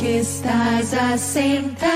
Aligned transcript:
que 0.00 0.20
estás 0.20 0.94
assentado. 0.94 1.90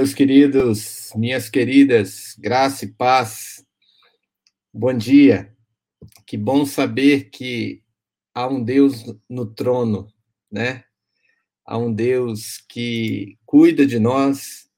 Meus 0.00 0.14
queridos, 0.14 1.12
minhas 1.14 1.50
queridas, 1.50 2.34
graça 2.38 2.86
e 2.86 2.88
paz. 2.88 3.62
Bom 4.72 4.94
dia. 4.94 5.54
Que 6.26 6.38
bom 6.38 6.64
saber 6.64 7.28
que 7.28 7.82
há 8.34 8.48
um 8.48 8.64
Deus 8.64 9.04
no 9.28 9.44
trono, 9.44 10.10
né? 10.50 10.84
Há 11.66 11.76
um 11.76 11.92
Deus 11.92 12.64
que 12.66 13.36
cuida 13.44 13.84
de 13.86 13.98
nós, 13.98 14.70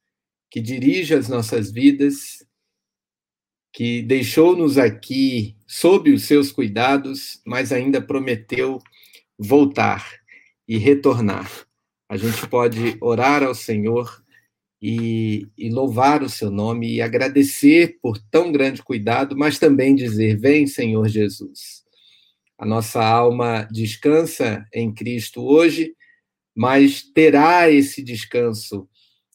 que 0.51 0.61
dirige 0.61 1.15
as 1.15 1.29
nossas 1.29 1.71
vidas, 1.71 2.45
que 3.73 4.03
deixou-nos 4.03 4.77
aqui 4.77 5.57
sob 5.69 6.13
os 6.13 6.25
seus 6.25 6.51
cuidados, 6.51 7.41
mas 7.47 7.71
ainda 7.71 8.03
prometeu 8.03 8.81
voltar 9.39 10.05
e 10.67 10.79
retornar. 10.79 11.49
A 12.09 12.17
gente 12.17 12.45
pode 12.49 12.99
orar 13.01 13.45
ao 13.45 13.55
Senhor 13.55 14.22
e, 14.83 15.47
e, 15.57 15.71
louvar 15.71 16.25
o 16.25 16.29
seu 16.29 16.51
nome 16.51 16.93
e 16.93 17.01
agradecer 17.01 18.01
por 18.03 18.19
tão 18.19 18.51
grande 18.51 18.83
cuidado, 18.83 19.37
mas 19.39 19.57
também 19.57 19.95
dizer: 19.95 20.37
Vem, 20.37 20.67
Senhor 20.67 21.07
Jesus. 21.07 21.85
A 22.59 22.67
nossa 22.67 23.05
alma 23.05 23.69
descansa 23.71 24.67
em 24.75 24.93
Cristo 24.93 25.41
hoje, 25.41 25.95
mas 26.55 27.03
terá 27.03 27.71
esse 27.71 28.03
descanso 28.03 28.89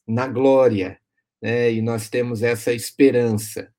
na 0.05 0.27
glória, 0.27 0.99
né? 1.41 1.71
e 1.71 1.81
nós 1.81 2.09
temos 2.09 2.43
essa 2.43 2.73
esperança 2.73 3.71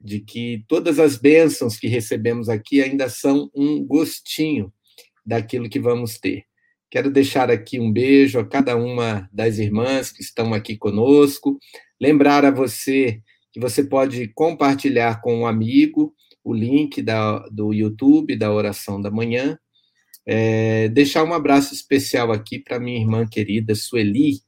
de 0.00 0.20
que 0.20 0.64
todas 0.66 0.98
as 0.98 1.16
bênçãos 1.16 1.76
que 1.76 1.88
recebemos 1.88 2.48
aqui 2.48 2.82
ainda 2.82 3.08
são 3.08 3.50
um 3.54 3.84
gostinho 3.84 4.72
daquilo 5.26 5.68
que 5.68 5.78
vamos 5.78 6.18
ter. 6.18 6.44
Quero 6.90 7.08
deixar 7.08 7.52
aqui 7.52 7.78
um 7.78 7.92
beijo 7.92 8.40
a 8.40 8.44
cada 8.44 8.76
uma 8.76 9.28
das 9.32 9.58
irmãs 9.58 10.10
que 10.10 10.22
estão 10.22 10.52
aqui 10.52 10.76
conosco. 10.76 11.56
Lembrar 12.00 12.44
a 12.44 12.50
você 12.50 13.22
que 13.52 13.60
você 13.60 13.84
pode 13.84 14.26
compartilhar 14.34 15.20
com 15.20 15.40
um 15.40 15.46
amigo 15.46 16.12
o 16.42 16.52
link 16.52 17.00
da, 17.00 17.38
do 17.48 17.72
YouTube 17.72 18.36
da 18.36 18.52
oração 18.52 19.00
da 19.00 19.10
manhã. 19.10 19.56
É, 20.26 20.88
deixar 20.88 21.22
um 21.22 21.32
abraço 21.32 21.72
especial 21.72 22.32
aqui 22.32 22.58
para 22.58 22.80
minha 22.80 23.00
irmã 23.00 23.24
querida 23.24 23.74
Sueli, 23.76 24.40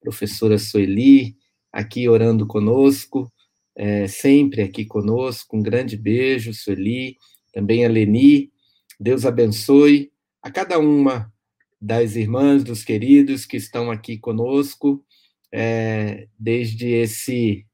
professora 0.00 0.58
Sueli, 0.58 1.36
aqui 1.72 2.08
orando 2.08 2.48
conosco, 2.48 3.30
é, 3.76 4.08
sempre 4.08 4.62
aqui 4.62 4.84
conosco. 4.84 5.56
Um 5.56 5.62
grande 5.62 5.96
beijo, 5.96 6.52
Sueli, 6.52 7.16
também 7.52 7.84
a 7.84 7.88
Leni. 7.88 8.50
Deus 8.98 9.24
abençoe 9.24 10.10
a 10.42 10.50
cada 10.50 10.78
uma 10.78 11.32
das 11.80 12.14
irmãs, 12.16 12.62
dos 12.62 12.84
queridos 12.84 13.46
que 13.46 13.56
estão 13.56 13.90
aqui 13.90 14.18
conosco 14.18 15.04
é, 15.52 16.28
desde 16.38 16.88
esse 16.88 17.66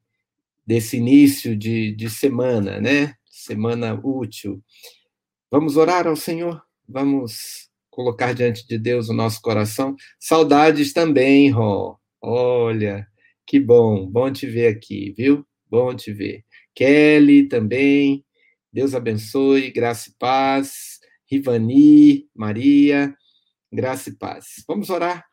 desse 0.66 0.96
início 0.96 1.56
de, 1.56 1.92
de 1.92 2.10
semana, 2.10 2.80
né? 2.80 3.14
Semana 3.24 3.94
útil. 3.94 4.62
Vamos 5.50 5.76
orar 5.76 6.08
ao 6.08 6.16
Senhor? 6.16 6.60
Vamos 6.88 7.70
colocar 7.88 8.32
diante 8.32 8.66
de 8.66 8.76
Deus 8.76 9.08
o 9.08 9.14
nosso 9.14 9.40
coração. 9.40 9.94
Saudades 10.18 10.92
também, 10.92 11.50
Ró. 11.50 11.96
Olha, 12.20 13.06
que 13.46 13.60
bom, 13.60 14.06
bom 14.06 14.30
te 14.32 14.46
ver 14.46 14.66
aqui, 14.66 15.14
viu? 15.16 15.46
Bom 15.70 15.94
te 15.94 16.12
ver. 16.12 16.44
Kelly 16.74 17.48
também, 17.48 18.24
Deus 18.72 18.94
abençoe, 18.94 19.70
graça 19.70 20.10
e 20.10 20.14
paz. 20.18 20.98
Rivani, 21.30 22.28
Maria, 22.34 23.16
graça 23.76 24.08
e 24.08 24.16
paz. 24.16 24.64
Vamos 24.66 24.90
orar. 24.90 25.24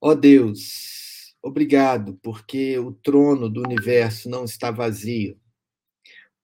Ó 0.00 0.10
oh 0.10 0.14
Deus, 0.14 1.34
obrigado, 1.42 2.18
porque 2.22 2.78
o 2.78 2.92
trono 2.92 3.50
do 3.50 3.60
universo 3.60 4.30
não 4.30 4.44
está 4.44 4.70
vazio. 4.70 5.38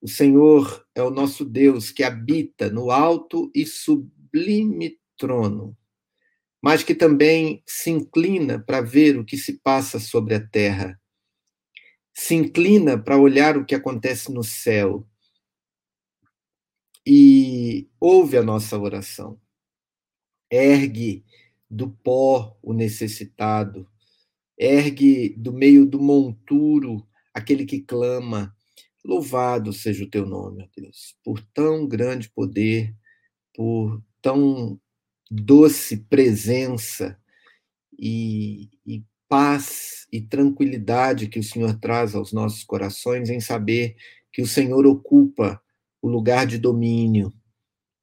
O 0.02 0.08
Senhor 0.08 0.84
é 0.94 1.02
o 1.02 1.10
nosso 1.10 1.44
Deus 1.44 1.90
que 1.90 2.02
habita 2.02 2.68
no 2.68 2.90
alto 2.90 3.50
e 3.54 3.64
sublime 3.64 4.98
trono, 5.16 5.74
mas 6.60 6.82
que 6.82 6.94
também 6.94 7.62
se 7.64 7.90
inclina 7.90 8.58
para 8.58 8.82
ver 8.82 9.16
o 9.18 9.24
que 9.24 9.38
se 9.38 9.58
passa 9.60 9.98
sobre 9.98 10.34
a 10.34 10.46
terra. 10.46 11.00
Se 12.12 12.34
inclina 12.34 12.98
para 12.98 13.16
olhar 13.16 13.56
o 13.56 13.64
que 13.64 13.74
acontece 13.74 14.30
no 14.32 14.42
céu 14.42 15.08
e 17.06 17.88
ouve 18.00 18.36
a 18.36 18.42
nossa 18.42 18.76
oração. 18.78 19.40
Ergue 20.50 21.24
do 21.68 21.90
pó 21.90 22.56
o 22.62 22.72
necessitado, 22.72 23.88
ergue 24.58 25.34
do 25.36 25.52
meio 25.52 25.84
do 25.84 26.00
monturo 26.00 27.06
aquele 27.34 27.66
que 27.66 27.80
clama. 27.80 28.54
Louvado 29.04 29.72
seja 29.72 30.04
o 30.04 30.10
teu 30.10 30.26
nome, 30.26 30.64
ó 30.64 30.68
Deus, 30.76 31.16
por 31.22 31.40
tão 31.54 31.86
grande 31.86 32.28
poder, 32.30 32.94
por 33.54 34.02
tão 34.20 34.80
doce 35.30 35.96
presença 35.96 37.18
e, 37.98 38.68
e 38.84 39.04
paz 39.28 40.06
e 40.12 40.20
tranquilidade 40.20 41.28
que 41.28 41.38
o 41.38 41.44
Senhor 41.44 41.78
traz 41.78 42.14
aos 42.14 42.32
nossos 42.32 42.64
corações 42.64 43.30
em 43.30 43.40
saber 43.40 43.96
que 44.32 44.42
o 44.42 44.46
Senhor 44.46 44.86
ocupa 44.86 45.60
o 46.00 46.08
lugar 46.08 46.46
de 46.46 46.58
domínio, 46.58 47.32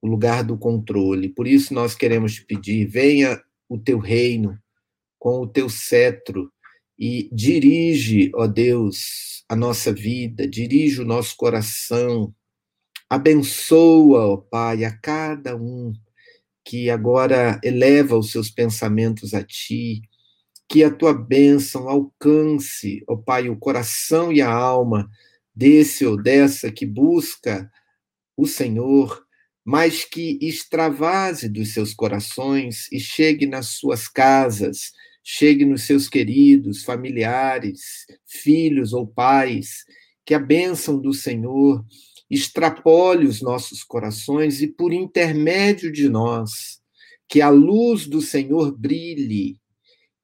o 0.04 0.08
lugar 0.08 0.44
do 0.44 0.58
controle. 0.58 1.30
Por 1.30 1.48
isso 1.48 1.74
nós 1.74 1.96
queremos 1.96 2.34
te 2.34 2.46
pedir, 2.46 2.86
venha 2.86 3.42
o 3.70 3.80
teu 3.80 3.98
reino 3.98 4.60
com 5.18 5.40
o 5.40 5.48
teu 5.48 5.70
cetro 5.70 6.52
e 7.00 7.30
dirige, 7.32 8.30
ó 8.36 8.46
Deus, 8.46 9.46
a 9.48 9.56
nossa 9.56 9.94
vida, 9.94 10.46
dirige 10.46 11.02
o 11.02 11.06
nosso 11.06 11.38
coração. 11.38 12.36
Abençoa, 13.10 14.28
ó 14.28 14.36
Pai, 14.36 14.84
a 14.84 14.92
cada 14.92 15.56
um 15.56 15.94
que 16.66 16.90
agora 16.90 17.58
eleva 17.64 18.18
os 18.18 18.30
seus 18.30 18.50
pensamentos 18.50 19.34
a 19.34 19.42
ti, 19.42 20.02
que 20.68 20.84
a 20.84 20.92
tua 20.92 21.14
bênção 21.14 21.88
alcance, 21.88 23.02
ó 23.08 23.16
Pai, 23.16 23.48
o 23.48 23.56
coração 23.56 24.34
e 24.34 24.42
a 24.42 24.52
alma 24.52 25.10
desse 25.56 26.06
ou 26.06 26.22
dessa 26.22 26.70
que 26.70 26.86
busca 26.86 27.72
o 28.36 28.46
Senhor 28.46 29.24
mas 29.66 30.04
que 30.04 30.38
extravase 30.42 31.48
dos 31.48 31.74
seus 31.74 31.94
corações 31.94 32.92
e 32.92 33.00
chegue 33.00 33.46
nas 33.46 33.68
suas 33.68 34.08
casas, 34.08 34.92
chegue 35.24 35.64
nos 35.64 35.84
seus 35.84 36.10
queridos, 36.10 36.84
familiares, 36.84 38.06
filhos 38.26 38.92
ou 38.92 39.08
pais, 39.08 39.86
que 40.26 40.34
a 40.34 40.40
bênção 40.40 41.00
do 41.00 41.14
Senhor 41.14 41.84
extrapole 42.30 43.26
os 43.26 43.42
nossos 43.42 43.84
corações 43.84 44.62
e, 44.62 44.68
por 44.68 44.92
intermédio 44.92 45.92
de 45.92 46.10
nós, 46.10 46.82
que 47.30 47.42
a 47.42 47.50
luz 47.50 48.06
do 48.06 48.22
Senhor 48.22 48.76
brilhe, 48.78 49.58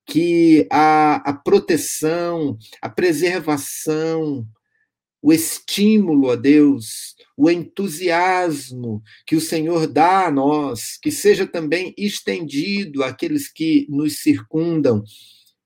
que 0.05 0.67
a, 0.71 1.17
a 1.17 1.33
proteção, 1.33 2.57
a 2.81 2.89
preservação, 2.89 4.45
o 5.21 5.31
estímulo 5.31 6.31
a 6.31 6.35
Deus, 6.35 7.15
o 7.39 7.49
entusiasmo 7.49 9.01
que 9.25 9.33
o 9.33 9.39
Senhor 9.39 9.87
dá 9.87 10.27
a 10.27 10.31
nós, 10.31 10.97
que 11.01 11.09
seja 11.09 11.47
também 11.47 11.93
estendido 11.97 13.01
àqueles 13.01 13.49
que 13.49 13.87
nos 13.89 14.17
circundam, 14.17 15.01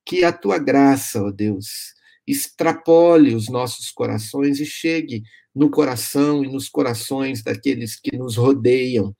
que 0.05 0.23
a 0.23 0.31
tua 0.31 0.59
graça, 0.59 1.23
ó 1.23 1.31
Deus, 1.31 1.95
extrapole 2.27 3.33
os 3.33 3.49
nossos 3.49 3.89
corações 3.89 4.59
e 4.59 4.67
chegue 4.67 5.23
no 5.53 5.67
coração 5.67 6.45
e 6.45 6.47
nos 6.47 6.69
corações 6.69 7.41
daqueles 7.41 7.99
que 7.99 8.15
nos 8.15 8.35
rodeiam. 8.35 9.15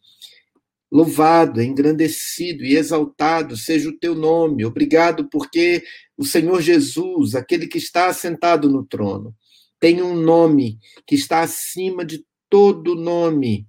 Louvado, 0.92 1.60
engrandecido 1.60 2.64
e 2.64 2.78
exaltado 2.78 3.58
seja 3.58 3.90
o 3.90 3.98
teu 3.98 4.14
nome. 4.14 4.64
Obrigado 4.64 5.28
porque 5.28 5.84
o 6.16 6.24
Senhor 6.24 6.62
Jesus, 6.62 7.34
aquele 7.34 7.66
que 7.66 7.80
está 7.80 8.10
assentado 8.10 8.70
no 8.70 8.86
trono, 8.86 9.34
tem 9.80 10.04
um 10.04 10.16
nome 10.16 10.78
que 11.08 11.16
está 11.16 11.42
acima 11.42 12.06
de 12.06 12.24
todo 12.54 12.94
nome. 12.94 13.68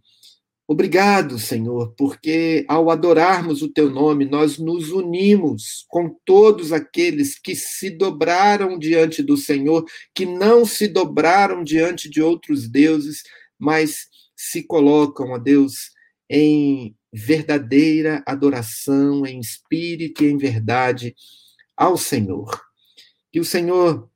Obrigado, 0.68 1.38
Senhor, 1.38 1.94
porque 1.96 2.66
ao 2.68 2.90
adorarmos 2.90 3.62
o 3.62 3.72
teu 3.72 3.88
nome, 3.88 4.26
nós 4.26 4.58
nos 4.58 4.90
unimos 4.90 5.86
com 5.88 6.14
todos 6.22 6.70
aqueles 6.70 7.38
que 7.38 7.56
se 7.56 7.88
dobraram 7.88 8.78
diante 8.78 9.22
do 9.22 9.38
Senhor, 9.38 9.86
que 10.14 10.26
não 10.26 10.66
se 10.66 10.86
dobraram 10.86 11.64
diante 11.64 12.10
de 12.10 12.20
outros 12.20 12.68
deuses, 12.68 13.22
mas 13.58 14.08
se 14.36 14.62
colocam, 14.62 15.34
a 15.34 15.38
Deus, 15.38 15.90
em 16.28 16.94
verdadeira 17.10 18.22
adoração, 18.26 19.24
em 19.24 19.40
espírito 19.40 20.22
e 20.22 20.28
em 20.28 20.36
verdade 20.36 21.14
ao 21.74 21.96
Senhor. 21.96 22.60
Que 23.32 23.40
o 23.40 23.44
Senhor 23.46 24.10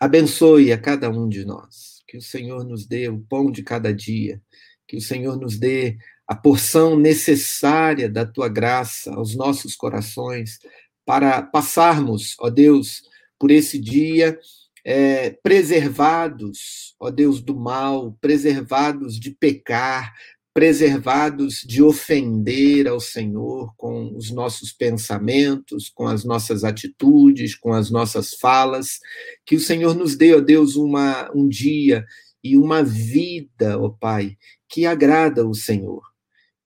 Abençoe 0.00 0.72
a 0.72 0.78
cada 0.78 1.10
um 1.10 1.28
de 1.28 1.44
nós. 1.44 1.97
Que 2.08 2.16
o 2.16 2.22
Senhor 2.22 2.64
nos 2.64 2.86
dê 2.86 3.08
o 3.08 3.20
pão 3.20 3.52
de 3.52 3.62
cada 3.62 3.94
dia. 3.94 4.40
Que 4.86 4.96
o 4.96 5.00
Senhor 5.00 5.36
nos 5.38 5.58
dê 5.58 5.98
a 6.26 6.34
porção 6.34 6.98
necessária 6.98 8.08
da 8.08 8.26
tua 8.26 8.48
graça 8.48 9.14
aos 9.14 9.36
nossos 9.36 9.76
corações 9.76 10.58
para 11.06 11.42
passarmos, 11.42 12.34
ó 12.40 12.50
Deus, 12.50 13.02
por 13.38 13.50
esse 13.50 13.78
dia 13.78 14.38
é, 14.84 15.30
preservados, 15.42 16.94
ó 17.00 17.10
Deus, 17.10 17.40
do 17.40 17.54
mal, 17.54 18.16
preservados 18.20 19.18
de 19.18 19.30
pecar, 19.30 20.14
preservados 20.58 21.62
de 21.64 21.80
ofender 21.80 22.88
ao 22.88 22.98
Senhor 22.98 23.72
com 23.76 24.16
os 24.16 24.32
nossos 24.32 24.72
pensamentos, 24.72 25.88
com 25.88 26.08
as 26.08 26.24
nossas 26.24 26.64
atitudes, 26.64 27.54
com 27.54 27.72
as 27.72 27.92
nossas 27.92 28.34
falas. 28.34 28.98
Que 29.46 29.54
o 29.54 29.60
Senhor 29.60 29.94
nos 29.94 30.16
dê, 30.16 30.34
ó 30.34 30.40
Deus, 30.40 30.74
uma, 30.74 31.30
um 31.32 31.48
dia 31.48 32.04
e 32.42 32.56
uma 32.56 32.82
vida, 32.82 33.78
ó 33.78 33.88
Pai, 33.88 34.36
que 34.68 34.84
agrada 34.84 35.46
o 35.46 35.54
Senhor. 35.54 36.02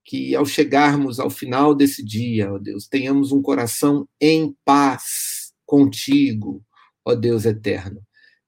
Que 0.03 0.35
ao 0.35 0.47
chegarmos 0.47 1.21
ao 1.21 1.29
final 1.29 1.75
desse 1.75 2.03
dia, 2.03 2.51
ó 2.51 2.57
Deus, 2.57 2.89
tenhamos 2.89 3.31
um 3.31 3.43
coração 3.43 4.09
em 4.19 4.57
paz 4.65 5.53
contigo, 5.67 6.65
ó 7.05 7.15
Deus 7.15 7.45
eterno. 7.45 8.01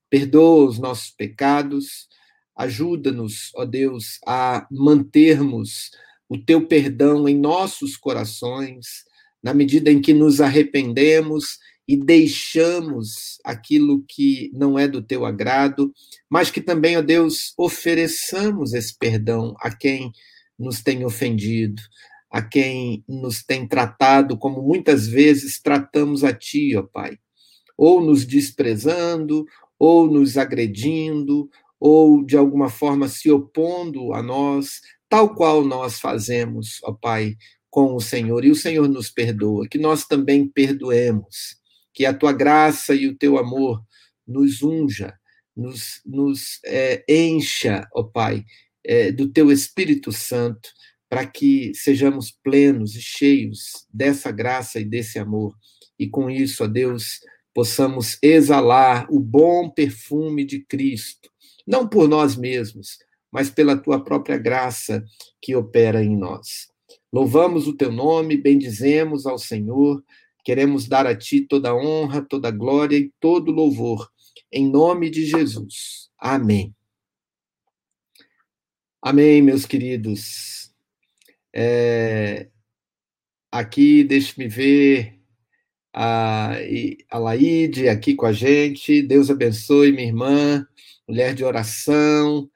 Perdoa 0.08 0.64
os 0.70 0.78
nossos 0.78 1.10
pecados, 1.10 2.08
Ajuda-nos, 2.56 3.50
ó 3.54 3.64
Deus, 3.64 4.18
a 4.26 4.66
mantermos 4.70 5.90
o 6.28 6.38
teu 6.38 6.66
perdão 6.66 7.28
em 7.28 7.38
nossos 7.38 7.96
corações, 7.96 9.04
na 9.42 9.52
medida 9.52 9.90
em 9.90 10.00
que 10.00 10.14
nos 10.14 10.40
arrependemos 10.40 11.58
e 11.86 11.96
deixamos 11.96 13.38
aquilo 13.44 14.02
que 14.08 14.50
não 14.54 14.78
é 14.78 14.88
do 14.88 15.02
teu 15.02 15.26
agrado, 15.26 15.92
mas 16.30 16.50
que 16.50 16.60
também, 16.60 16.96
ó 16.96 17.02
Deus, 17.02 17.52
ofereçamos 17.58 18.72
esse 18.72 18.96
perdão 18.96 19.54
a 19.60 19.70
quem 19.70 20.12
nos 20.58 20.82
tem 20.82 21.04
ofendido, 21.04 21.82
a 22.30 22.40
quem 22.40 23.04
nos 23.06 23.44
tem 23.44 23.66
tratado 23.66 24.38
como 24.38 24.62
muitas 24.62 25.06
vezes 25.06 25.60
tratamos 25.60 26.24
a 26.24 26.32
ti, 26.32 26.74
ó 26.76 26.82
Pai, 26.82 27.18
ou 27.76 28.00
nos 28.00 28.24
desprezando, 28.24 29.44
ou 29.78 30.10
nos 30.10 30.38
agredindo, 30.38 31.50
ou 31.78 32.24
de 32.24 32.36
alguma 32.36 32.68
forma 32.68 33.08
se 33.08 33.30
opondo 33.30 34.12
a 34.12 34.22
nós, 34.22 34.80
tal 35.08 35.34
qual 35.34 35.64
nós 35.64 36.00
fazemos, 36.00 36.78
ó 36.82 36.92
Pai, 36.92 37.36
com 37.70 37.94
o 37.94 38.00
Senhor, 38.00 38.44
e 38.44 38.50
o 38.50 38.56
Senhor 38.56 38.88
nos 38.88 39.10
perdoa, 39.10 39.66
que 39.68 39.78
nós 39.78 40.06
também 40.06 40.46
perdoemos, 40.46 41.56
que 41.92 42.06
a 42.06 42.14
tua 42.14 42.32
graça 42.32 42.94
e 42.94 43.08
o 43.08 43.16
teu 43.16 43.36
amor 43.38 43.82
nos 44.26 44.62
unja, 44.62 45.12
nos, 45.56 46.00
nos 46.04 46.60
é, 46.64 47.04
encha, 47.08 47.86
ó 47.92 48.02
Pai, 48.02 48.44
é, 48.84 49.10
do 49.10 49.28
teu 49.28 49.50
Espírito 49.50 50.12
Santo, 50.12 50.68
para 51.08 51.26
que 51.26 51.72
sejamos 51.74 52.30
plenos 52.42 52.94
e 52.96 53.00
cheios 53.00 53.86
dessa 53.92 54.30
graça 54.32 54.80
e 54.80 54.84
desse 54.84 55.18
amor. 55.18 55.54
E 55.98 56.08
com 56.08 56.28
isso, 56.28 56.64
ó 56.64 56.66
Deus, 56.66 57.20
possamos 57.54 58.18
exalar 58.20 59.06
o 59.08 59.20
bom 59.20 59.70
perfume 59.70 60.44
de 60.44 60.64
Cristo, 60.64 61.30
não 61.66 61.88
por 61.88 62.08
nós 62.08 62.36
mesmos, 62.36 62.98
mas 63.30 63.50
pela 63.50 63.76
tua 63.76 64.02
própria 64.02 64.38
graça 64.38 65.04
que 65.40 65.56
opera 65.56 66.02
em 66.02 66.16
nós. 66.16 66.68
Louvamos 67.12 67.66
o 67.66 67.76
teu 67.76 67.90
nome, 67.90 68.36
bendizemos 68.36 69.26
ao 69.26 69.38
Senhor, 69.38 70.02
queremos 70.44 70.86
dar 70.86 71.06
a 71.06 71.16
ti 71.16 71.40
toda 71.40 71.74
honra, 71.74 72.22
toda 72.22 72.50
glória 72.50 72.96
e 72.96 73.12
todo 73.18 73.50
louvor, 73.50 74.10
em 74.52 74.68
nome 74.70 75.10
de 75.10 75.24
Jesus. 75.24 76.10
Amém. 76.18 76.74
Amém, 79.00 79.42
meus 79.42 79.66
queridos. 79.66 80.72
É, 81.52 82.48
aqui, 83.52 84.02
deixe-me 84.02 84.48
ver 84.48 85.20
a, 85.92 86.54
a 87.10 87.18
Laide 87.18 87.88
aqui 87.88 88.14
com 88.14 88.26
a 88.26 88.32
gente. 88.32 89.02
Deus 89.02 89.30
abençoe, 89.30 89.92
minha 89.92 90.08
irmã, 90.08 90.66
mulher 91.08 91.34
de 91.34 91.44
oração. 91.44 92.48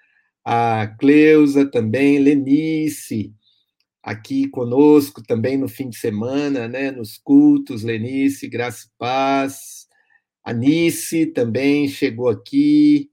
A 0.44 0.86
Cleusa 0.98 1.70
também, 1.70 2.18
Lenice, 2.18 3.34
aqui 4.02 4.48
conosco 4.48 5.22
também 5.22 5.58
no 5.58 5.68
fim 5.68 5.90
de 5.90 5.98
semana, 5.98 6.66
né, 6.66 6.90
nos 6.90 7.18
cultos. 7.18 7.82
Lenice, 7.82 8.48
graça 8.48 8.86
e 8.86 8.90
paz. 8.98 9.86
Anice 10.44 11.26
também 11.26 11.86
chegou 11.88 12.30
aqui, 12.30 13.10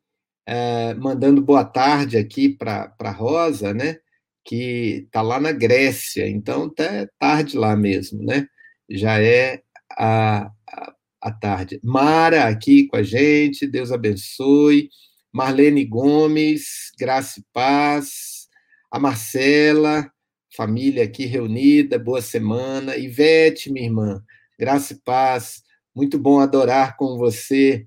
uh, 0.48 0.98
mandando 1.02 1.42
boa 1.42 1.66
tarde 1.66 2.18
aqui 2.18 2.48
para 2.48 3.12
Rosa, 3.12 3.74
né? 3.74 3.98
Que 4.46 5.04
está 5.06 5.22
lá 5.22 5.38
na 5.40 5.52
Grécia, 5.52 6.30
então 6.30 6.70
tá 6.74 7.08
tarde 7.20 7.58
lá 7.58 7.76
mesmo, 7.76 8.24
né? 8.24 8.48
Já 8.90 9.22
é 9.22 9.62
a, 9.98 10.50
a, 10.70 10.96
a 11.22 11.32
tarde. 11.32 11.80
Mara 11.84 12.48
aqui 12.48 12.88
com 12.88 12.96
a 12.96 13.04
gente, 13.04 13.68
Deus 13.68 13.92
abençoe. 13.92 14.90
Marlene 15.36 15.84
Gomes, 15.84 16.94
graça 16.98 17.42
e 17.42 17.44
paz. 17.52 18.48
A 18.90 18.98
Marcela, 18.98 20.10
família 20.56 21.04
aqui 21.04 21.26
reunida, 21.26 22.00
boa 22.00 22.22
semana. 22.22 22.96
Ivete, 22.96 23.70
minha 23.70 23.86
irmã, 23.86 24.24
graça 24.58 24.94
e 24.94 25.02
paz. 25.02 25.62
Muito 25.94 26.18
bom 26.18 26.40
adorar 26.40 26.96
com 26.96 27.18
você 27.18 27.86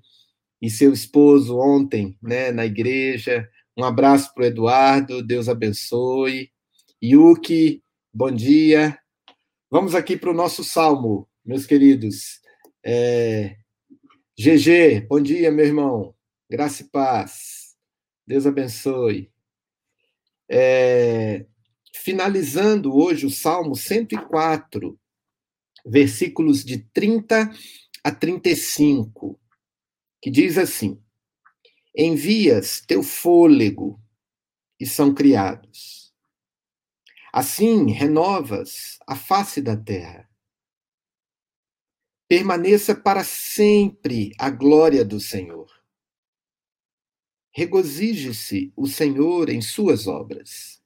e 0.61 0.69
seu 0.69 0.93
esposo 0.93 1.57
ontem, 1.57 2.15
né, 2.21 2.51
na 2.51 2.67
igreja. 2.67 3.49
Um 3.75 3.83
abraço 3.83 4.31
para 4.35 4.43
o 4.43 4.45
Eduardo, 4.45 5.23
Deus 5.23 5.49
abençoe. 5.49 6.51
Yuki, 7.03 7.81
bom 8.13 8.29
dia. 8.29 8.95
Vamos 9.71 9.95
aqui 9.95 10.15
para 10.15 10.29
o 10.29 10.35
nosso 10.35 10.63
salmo 10.63 11.27
meus 11.43 11.65
queridos. 11.65 12.41
É... 12.85 13.55
GG, 14.37 15.07
bom 15.09 15.19
dia, 15.19 15.51
meu 15.51 15.65
irmão. 15.65 16.18
Graça 16.49 16.81
e 16.81 16.85
paz. 16.89 17.77
Deus 18.25 18.45
abençoe. 18.45 19.31
É... 20.49 21.45
Finalizando 21.93 22.95
hoje 22.95 23.25
o 23.25 23.29
Salmo 23.29 23.75
104, 23.75 24.99
versículos 25.85 26.63
de 26.63 26.79
30 26.91 27.51
a 28.03 28.11
35, 28.11 29.39
que 30.21 30.31
diz 30.31 30.57
assim: 30.57 30.99
Envias 31.95 32.81
teu 32.81 33.03
fôlego 33.03 33.99
e 34.79 34.85
são 34.85 35.13
criados. 35.13 36.13
Assim 37.31 37.91
renovas 37.91 38.97
a 39.05 39.15
face 39.15 39.61
da 39.61 39.77
terra 39.77 40.29
permaneça 42.29 42.93
para 42.93 43.23
sempre 43.23 44.31
a 44.37 44.51
glória 44.51 45.03
do 45.03 45.19
Senhor. 45.19 45.78
Regozije-se 47.59 48.71
o 48.73 48.87
Senhor 48.87 49.49
em 49.49 49.61
suas 49.61 50.07
obras. 50.07 50.81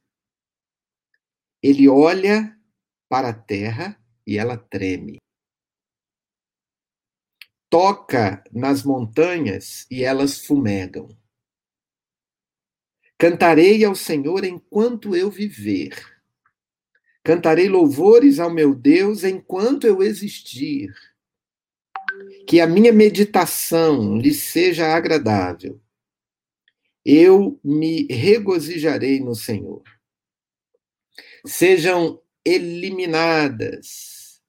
Ele 1.61 1.87
olha 1.87 2.59
para 3.07 3.29
a 3.29 3.33
terra 3.33 4.03
e 4.25 4.39
ela 4.39 4.57
treme. 4.57 5.19
Toca 7.69 8.43
nas 8.51 8.83
montanhas 8.83 9.85
e 9.91 10.03
elas 10.03 10.47
fumegam. 10.47 11.15
Cantarei 13.19 13.85
ao 13.85 13.93
Senhor 13.93 14.43
enquanto 14.43 15.15
eu 15.15 15.29
viver. 15.29 15.93
Cantarei 17.23 17.69
louvores 17.69 18.39
ao 18.39 18.49
meu 18.51 18.73
Deus 18.73 19.23
enquanto 19.23 19.85
eu 19.85 20.01
existir 20.01 20.91
que 22.47 22.59
a 22.59 22.65
minha 22.65 22.91
meditação 22.91 24.17
lhe 24.17 24.33
seja 24.33 24.87
agradável. 24.87 25.82
Eu 27.05 27.60
me 27.63 28.07
regozijarei 28.07 29.19
no 29.19 29.36
Senhor. 29.36 29.83
Sejam 31.45 32.22
eliminadas, 32.45 34.41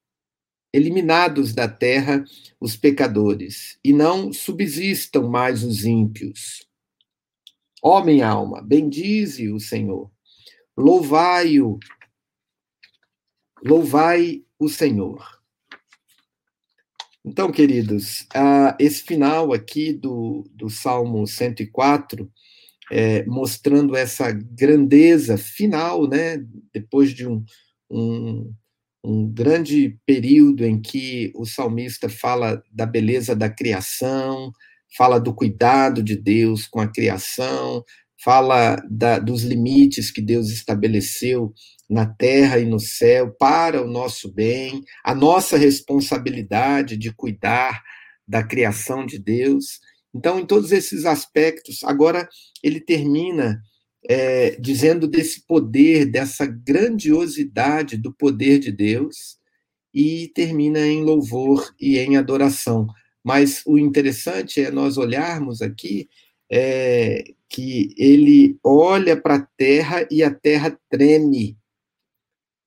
eliminados 0.72 1.52
da 1.52 1.68
terra 1.68 2.24
os 2.60 2.76
pecadores, 2.76 3.78
e 3.84 3.92
não 3.92 4.32
subsistam 4.32 5.28
mais 5.28 5.64
os 5.64 5.84
ímpios. 5.84 6.64
Minha 8.04 8.28
alma, 8.28 8.62
bendize 8.62 9.50
o 9.50 9.60
Senhor. 9.60 10.10
Louvai-o. 10.76 11.78
Louvai 13.62 14.44
o 14.58 14.68
Senhor. 14.68 15.42
Então, 17.24 17.50
queridos, 17.50 18.22
uh, 18.34 18.76
esse 18.78 19.02
final 19.02 19.52
aqui 19.52 19.92
do, 19.92 20.44
do 20.50 20.68
Salmo 20.68 21.26
104, 21.26 22.30
é, 22.90 23.24
mostrando 23.26 23.96
essa 23.96 24.30
grandeza 24.32 25.36
final, 25.36 26.08
né, 26.08 26.42
depois 26.72 27.12
de 27.12 27.26
um, 27.26 27.44
um, 27.90 28.52
um 29.04 29.32
grande 29.32 29.98
período 30.06 30.64
em 30.64 30.80
que 30.80 31.32
o 31.34 31.44
salmista 31.44 32.08
fala 32.08 32.62
da 32.72 32.86
beleza 32.86 33.34
da 33.34 33.48
criação, 33.48 34.52
fala 34.96 35.18
do 35.18 35.34
cuidado 35.34 36.02
de 36.02 36.16
Deus 36.16 36.66
com 36.66 36.80
a 36.80 36.88
criação, 36.88 37.84
fala 38.22 38.76
da, 38.88 39.18
dos 39.18 39.42
limites 39.42 40.10
que 40.10 40.22
Deus 40.22 40.50
estabeleceu 40.50 41.52
na 41.88 42.06
terra 42.06 42.58
e 42.58 42.64
no 42.64 42.80
céu 42.80 43.30
para 43.38 43.82
o 43.82 43.86
nosso 43.86 44.32
bem, 44.32 44.82
a 45.04 45.14
nossa 45.14 45.58
responsabilidade 45.58 46.96
de 46.96 47.12
cuidar 47.12 47.82
da 48.26 48.42
criação 48.42 49.04
de 49.04 49.18
Deus. 49.18 49.80
Então, 50.14 50.38
em 50.38 50.46
todos 50.46 50.70
esses 50.72 51.04
aspectos, 51.04 51.82
agora 51.82 52.28
ele 52.62 52.80
termina 52.80 53.60
é, 54.08 54.50
dizendo 54.60 55.08
desse 55.08 55.44
poder, 55.46 56.06
dessa 56.06 56.46
grandiosidade 56.46 57.96
do 57.96 58.12
poder 58.12 58.58
de 58.58 58.70
Deus, 58.70 59.38
e 59.92 60.28
termina 60.34 60.80
em 60.80 61.02
louvor 61.02 61.72
e 61.80 61.98
em 61.98 62.16
adoração. 62.16 62.86
Mas 63.22 63.62
o 63.64 63.78
interessante 63.78 64.60
é 64.60 64.70
nós 64.70 64.98
olharmos 64.98 65.62
aqui 65.62 66.08
é, 66.50 67.24
que 67.48 67.94
ele 67.96 68.58
olha 68.62 69.20
para 69.20 69.36
a 69.36 69.48
terra 69.56 70.06
e 70.10 70.22
a 70.22 70.34
terra 70.34 70.78
treme 70.90 71.56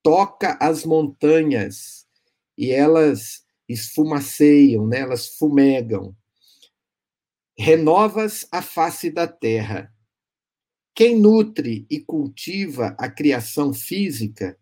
toca 0.01 0.58
as 0.62 0.86
montanhas 0.86 2.06
e 2.58 2.72
elas 2.72 3.44
esfumaceiam, 3.68 4.88
né? 4.88 5.01
elas 5.01 5.27
fumegam. 5.38 6.16
Renovas 7.59 8.47
a 8.51 8.61
face 8.61 9.09
da 9.09 9.27
terra. 9.27 9.91
Quem 10.93 11.19
nutre 11.19 11.87
e 11.89 11.99
cultiva 11.99 12.95
a 12.99 13.09
criação 13.09 13.73
física 13.73 14.55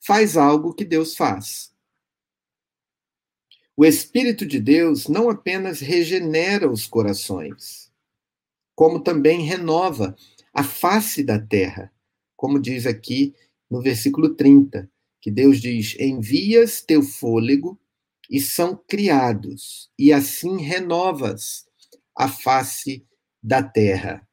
faz 0.00 0.36
algo 0.36 0.72
que 0.72 0.84
Deus 0.84 1.16
faz. 1.16 1.74
O 3.76 3.84
Espírito 3.84 4.46
de 4.46 4.60
Deus 4.60 5.08
não 5.08 5.28
apenas 5.28 5.80
regenera 5.80 6.70
os 6.70 6.86
corações, 6.86 7.92
como 8.76 9.00
também 9.00 9.42
renova 9.42 10.16
a 10.54 10.62
face 10.62 11.24
da 11.24 11.40
terra, 11.40 11.92
como 12.36 12.60
diz 12.60 12.86
aqui 12.86 13.34
no 13.68 13.82
versículo 13.82 14.36
30, 14.36 14.88
que 15.20 15.30
Deus 15.30 15.60
diz: 15.60 15.98
Envias 15.98 16.80
teu 16.80 17.02
fôlego 17.02 17.76
e 18.30 18.40
são 18.40 18.76
criados, 18.86 19.90
e 19.98 20.12
assim 20.12 20.62
renovas 20.62 21.65
a 22.16 22.28
face 22.28 23.06
da 23.42 23.62
terra. 23.62 24.26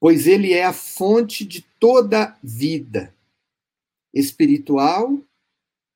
Pois 0.00 0.26
ele 0.26 0.52
é 0.52 0.64
a 0.64 0.72
fonte 0.72 1.46
de 1.46 1.62
toda 1.80 2.38
vida, 2.42 3.16
espiritual 4.12 5.18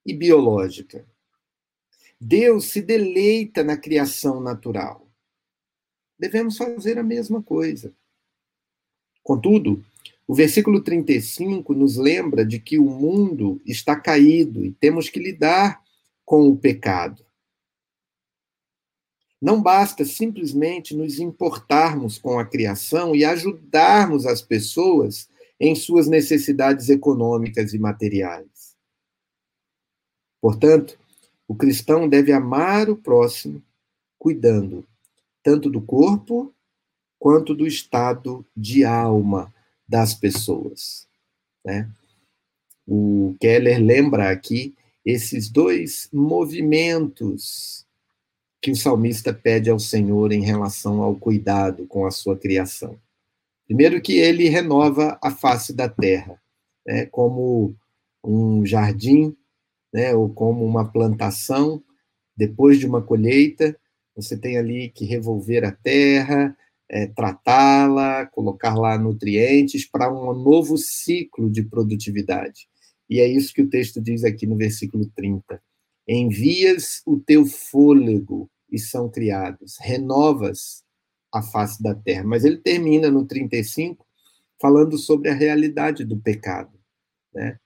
e 0.07 0.15
biológica. 0.15 1.07
Deus 2.19 2.67
se 2.67 2.81
deleita 2.81 3.63
na 3.63 3.77
criação 3.77 4.41
natural. 4.41 5.07
Devemos 6.19 6.57
fazer 6.57 6.99
a 6.99 7.03
mesma 7.03 7.43
coisa. 7.43 7.95
Contudo, 9.23 9.85
o 10.29 10.35
versículo 10.35 10.83
35 10.83 11.73
nos 11.73 11.97
lembra 11.97 12.45
de 12.45 12.59
que 12.59 12.79
o 12.79 12.85
mundo 12.85 13.61
está 13.65 13.97
caído 13.97 14.63
e 14.63 14.73
temos 14.73 15.09
que 15.09 15.19
lidar 15.19 15.83
com 16.23 16.47
o 16.49 16.57
pecado. 16.57 17.25
Não 19.41 19.63
basta 19.63 20.05
simplesmente 20.05 20.95
nos 20.95 21.19
importarmos 21.19 22.19
com 22.19 22.39
a 22.39 22.45
criação 22.45 23.17
e 23.17 23.25
ajudarmos 23.25 24.27
as 24.27 24.43
pessoas 24.43 25.31
em 25.59 25.75
suas 25.75 26.07
necessidades 26.07 26.91
econômicas 26.91 27.73
e 27.73 27.79
materiais. 27.79 28.77
Portanto, 30.43 30.99
o 31.47 31.55
cristão 31.55 32.07
deve 32.07 32.33
amar 32.33 32.91
o 32.91 32.97
próximo, 32.97 33.63
cuidando 34.19 34.87
tanto 35.43 35.71
do 35.71 35.81
corpo 35.81 36.53
quanto 37.19 37.55
do 37.55 37.67
estado 37.67 38.45
de 38.55 38.85
alma 38.85 39.53
das 39.89 40.15
pessoas. 40.15 41.09
Né? 41.65 41.89
O 42.87 43.35
Keller 43.41 43.81
lembra 43.81 44.31
aqui 44.31 44.75
esses 45.05 45.49
dois 45.49 46.09
movimentos 46.13 47.87
que 48.61 48.71
o 48.71 48.77
salmista 48.77 49.33
pede 49.33 49.71
ao 49.71 49.79
Senhor 49.79 50.33
em 50.33 50.45
relação 50.45 51.03
ao 51.03 51.15
cuidado 51.15 51.87
com 51.87 52.05
a 52.07 52.11
sua 52.11 52.37
criação. 52.37 52.99
Primeiro, 53.67 54.01
que 54.01 54.19
ele 54.19 54.49
renova 54.49 55.19
a 55.23 55.31
face 55.31 55.73
da 55.73 55.89
terra, 55.89 56.41
né, 56.87 57.07
como 57.07 57.75
um 58.25 58.65
jardim, 58.67 59.37
né, 59.93 60.15
ou 60.15 60.29
como 60.29 60.65
uma 60.65 60.91
plantação. 60.91 61.83
Depois 62.37 62.79
de 62.79 62.87
uma 62.87 63.03
colheita, 63.03 63.79
você 64.17 64.37
tem 64.37 64.59
ali 64.59 64.89
que 64.89 65.05
revolver 65.05 65.65
a 65.65 65.73
terra, 65.73 66.57
é, 66.91 67.07
tratá-la, 67.07 68.27
colocar 68.27 68.75
lá 68.75 68.99
nutrientes 68.99 69.87
para 69.87 70.13
um 70.13 70.33
novo 70.33 70.77
ciclo 70.77 71.51
de 71.51 71.63
produtividade. 71.63 72.69
E 73.09 73.21
é 73.21 73.27
isso 73.27 73.53
que 73.53 73.63
o 73.63 73.69
texto 73.69 74.01
diz 74.01 74.25
aqui 74.25 74.47
no 74.47 74.57
versículo 74.57 75.07
30 75.15 75.61
envias 76.09 77.03
o 77.05 77.21
teu 77.21 77.45
fôlego 77.45 78.51
e 78.71 78.79
são 78.79 79.11
criados, 79.11 79.77
renovas 79.79 80.83
a 81.33 81.43
face 81.43 81.83
da 81.83 81.95
terra. 81.95 82.25
Mas 82.25 82.45
ele 82.45 82.57
termina 82.57 83.11
no 83.11 83.27
35 83.27 84.07
falando 84.61 84.97
sobre 84.97 85.29
a 85.29 85.35
realidade 85.35 86.05
do 86.05 86.19
pecado. 86.19 86.73
Né? 87.33 87.59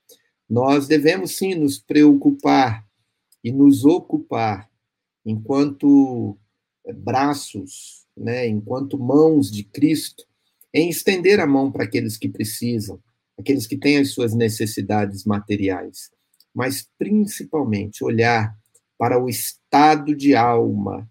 Nós 0.49 0.89
devemos 0.89 1.37
sim 1.37 1.55
nos 1.55 1.79
preocupar 1.79 2.85
e 3.43 3.53
nos 3.53 3.85
ocupar 3.85 4.69
enquanto 5.25 6.37
braços, 6.97 8.02
né, 8.17 8.47
enquanto 8.47 8.99
mãos 8.99 9.51
de 9.51 9.65
Cristo, 9.65 10.25
em 10.73 10.89
estender 10.89 11.41
a 11.41 11.47
mão 11.47 11.71
para 11.71 11.85
aqueles 11.85 12.17
que 12.17 12.29
precisam, 12.29 13.01
aqueles 13.39 13.67
que 13.67 13.77
têm 13.77 13.99
as 13.99 14.11
suas 14.11 14.35
necessidades 14.35 15.25
materiais 15.25 16.11
mas 16.55 16.89
principalmente 16.99 18.05
olhar 18.05 18.57
para 18.99 19.19
o 19.19 19.29
estado 19.29 20.15
de 20.15 20.35
alma, 20.35 21.09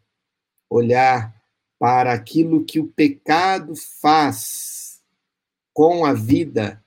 olhar 0.69 1.35
para 1.79 2.13
aquilo 2.13 2.63
que 2.63 2.79
o 2.79 2.87
pecado 2.87 3.73
faz 3.75 5.01
com 5.73 6.05
a 6.05 6.13
vida 6.13 6.83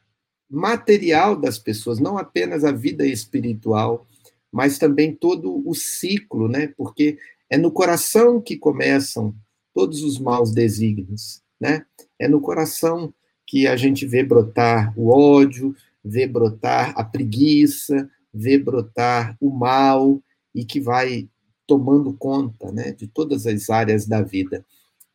material 0.48 1.34
das 1.34 1.58
pessoas, 1.58 1.98
não 1.98 2.16
apenas 2.16 2.64
a 2.64 2.70
vida 2.70 3.04
espiritual, 3.04 4.06
mas 4.52 4.78
também 4.78 5.12
todo 5.12 5.68
o 5.68 5.74
ciclo, 5.74 6.48
né? 6.48 6.72
Porque 6.76 7.18
é 7.50 7.58
no 7.58 7.72
coração 7.72 8.40
que 8.40 8.56
começam 8.56 9.34
todos 9.74 10.02
os 10.02 10.18
maus 10.18 10.52
desígnios, 10.52 11.42
né? 11.60 11.84
É 12.18 12.28
no 12.28 12.40
coração 12.40 13.12
que 13.46 13.66
a 13.66 13.76
gente 13.76 14.06
vê 14.06 14.22
brotar 14.22 14.98
o 14.98 15.08
ódio, 15.08 15.74
vê 16.02 16.26
brotar 16.26 16.94
a 16.96 17.04
preguiça, 17.04 18.08
vê 18.32 18.58
brotar 18.58 19.36
o 19.40 19.50
mal 19.50 20.22
e 20.54 20.64
que 20.64 20.80
vai 20.80 21.28
tomando 21.66 22.12
conta 22.12 22.70
né, 22.70 22.92
de 22.92 23.06
todas 23.06 23.46
as 23.46 23.70
áreas 23.70 24.06
da 24.06 24.22
vida. 24.22 24.64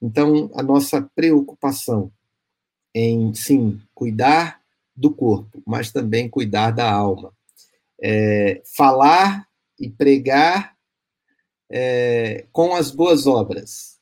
Então, 0.02 0.50
a 0.56 0.64
nossa 0.64 1.02
preocupação 1.02 2.12
em, 2.94 3.34
sim, 3.34 3.80
cuidar 3.94 4.62
do 4.96 5.14
corpo, 5.14 5.62
mas 5.66 5.92
também 5.92 6.30
cuidar 6.30 6.72
da 6.72 6.92
alma. 6.92 7.34
É, 8.02 8.62
falar 8.76 9.48
e 9.80 9.90
pregar 9.90 10.76
é, 11.70 12.46
com 12.52 12.74
as 12.74 12.92
boas 12.92 13.28
obras, 13.28 13.99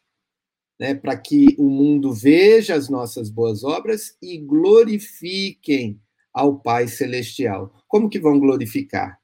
né, 0.80 0.94
para 0.94 1.18
que 1.18 1.56
o 1.58 1.70
mundo 1.70 2.14
veja 2.14 2.76
as 2.76 2.90
nossas 2.90 3.30
boas 3.30 3.64
obras 3.64 4.16
e 4.22 4.38
glorifiquem 4.38 6.00
ao 6.34 6.60
Pai 6.60 6.88
Celestial. 6.88 7.74
Como 7.88 8.10
que 8.10 8.20
vão 8.20 8.40
glorificar? 8.40 9.20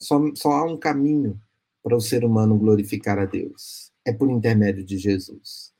Só, 0.00 0.20
só 0.34 0.52
há 0.52 0.64
um 0.64 0.76
caminho 0.76 1.40
para 1.82 1.96
o 1.96 2.00
ser 2.00 2.24
humano 2.24 2.56
glorificar 2.56 3.18
a 3.18 3.24
Deus. 3.24 3.90
É 4.04 4.12
por 4.12 4.30
intermédio 4.30 4.84
de 4.84 4.96
Jesus. 4.96 5.72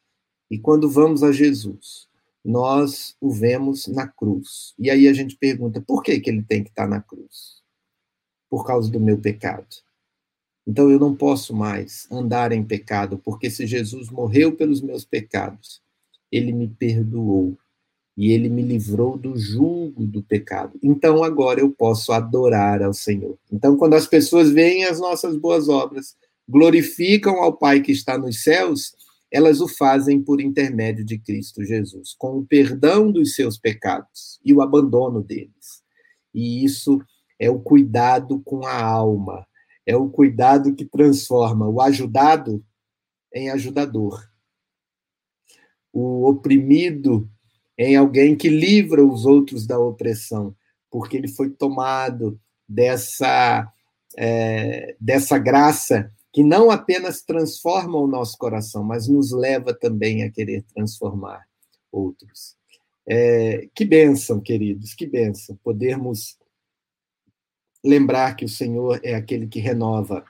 E 0.51 0.59
quando 0.59 0.91
vamos 0.91 1.23
a 1.23 1.33
Jesus, 1.33 2.09
nós 2.45 3.17
o 3.21 3.31
vemos 3.31 3.87
na 3.87 4.07
cruz. 4.07 4.75
E 4.79 4.91
aí 4.91 5.07
a 5.07 5.13
gente 5.13 5.37
pergunta, 5.37 5.81
por 5.81 6.03
que, 6.03 6.19
que 6.21 6.29
ele 6.29 6.43
tem 6.43 6.65
que 6.65 6.71
estar 6.71 6.89
na 6.89 7.01
cruz? 7.01 7.63
Por 8.51 8.67
causa 8.67 8.91
do 8.91 9.01
meu 9.01 9.19
pecado. 9.19 9.69
Então 10.67 10.91
eu 10.91 10.99
não 10.99 11.15
posso 11.15 11.55
mais 11.55 12.07
andar 12.11 12.53
em 12.53 12.63
pecado, 12.63 13.19
porque 13.19 13.51
se 13.51 13.67
Jesus 13.67 14.11
morreu 14.11 14.53
pelos 14.53 14.81
meus 14.81 15.05
pecados, 15.05 15.83
ele 16.31 16.53
me 16.53 16.69
perdoou 16.69 17.57
e 18.17 18.33
ele 18.33 18.49
me 18.49 18.63
livrou 18.63 19.17
do 19.17 19.37
julgo 19.37 20.07
do 20.07 20.23
pecado. 20.23 20.79
Então 20.83 21.25
agora 21.25 21.61
eu 21.61 21.71
posso 21.71 22.13
adorar 22.13 22.83
ao 22.83 22.93
Senhor. 22.93 23.39
Então, 23.51 23.77
quando 23.77 23.95
as 23.95 24.07
pessoas 24.07 24.51
veem 24.51 24.85
as 24.85 25.01
nossas 25.01 25.37
boas 25.37 25.69
obras, 25.69 26.15
glorificam 26.49 27.37
ao 27.43 27.57
Pai 27.57 27.81
que 27.81 27.93
está 27.93 28.19
nos 28.19 28.43
céus, 28.43 28.95
elas 29.31 29.61
o 29.61 29.69
fazem 29.69 30.21
por 30.21 30.41
intermédio 30.41 31.05
de 31.05 31.19
Cristo 31.19 31.65
Jesus, 31.65 32.15
com 32.19 32.39
o 32.39 32.47
perdão 32.47 33.11
dos 33.11 33.35
seus 33.35 33.57
pecados 33.57 34.39
e 34.45 34.53
o 34.53 34.61
abandono 34.61 35.23
deles. 35.23 35.83
E 36.35 36.63
isso 36.65 37.01
é 37.39 37.51
o 37.51 37.59
cuidado 37.59 38.41
com 38.45 38.67
a 38.67 38.83
alma, 38.83 39.47
é 39.87 39.97
o 39.97 40.09
cuidado 40.09 40.75
que 40.75 40.85
transforma 40.85 41.69
o 41.69 41.81
ajudado 41.81 42.65
em 43.35 43.51
ajudador, 43.51 44.29
o 45.93 46.29
oprimido 46.29 47.29
em 47.77 47.97
alguém 47.97 48.37
que 48.37 48.49
livra 48.49 49.05
os 49.05 49.25
outros 49.27 49.67
da 49.67 49.79
opressão, 49.79 50.55
porque 50.91 51.17
ele 51.17 51.29
foi 51.29 51.51
tomado 51.51 52.39
dessa, 52.69 53.71
é, 54.17 54.95
dessa 55.01 55.39
graça 55.39 56.11
que 56.33 56.43
não 56.43 56.71
apenas 56.71 57.23
transforma 57.23 57.99
o 57.99 58.07
nosso 58.07 58.39
coração, 58.39 58.83
mas 58.83 59.07
nos 59.07 59.33
leva 59.33 59.75
também 59.75 60.23
a 60.23 60.31
querer 60.31 60.63
transformar 60.75 61.47
outros. 61.91 62.57
É, 63.07 63.69
que 63.75 63.85
bênção, 63.85 64.41
queridos, 64.41 64.95
que 64.95 65.07
bênção 65.07 65.59
podermos 65.63 66.39
lembrar 67.85 68.37
que 68.37 68.45
o 68.45 68.49
Senhor 68.49 69.01
é 69.03 69.15
aquele 69.15 69.47
que 69.47 69.61
renova 69.61 70.25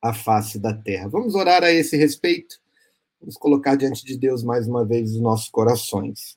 a 0.00 0.12
face 0.12 0.58
da 0.58 0.74
terra. 0.74 1.08
Vamos 1.08 1.34
orar 1.34 1.62
a 1.62 1.70
esse 1.70 1.96
respeito? 1.96 2.60
Vamos 3.20 3.36
colocar 3.36 3.76
diante 3.76 4.04
de 4.04 4.18
Deus 4.18 4.42
mais 4.42 4.66
uma 4.66 4.84
vez 4.84 5.12
os 5.12 5.20
nossos 5.20 5.48
corações. 5.48 6.36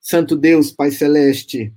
Santo 0.00 0.36
Deus, 0.36 0.70
Pai 0.70 0.90
Celeste, 0.90 1.72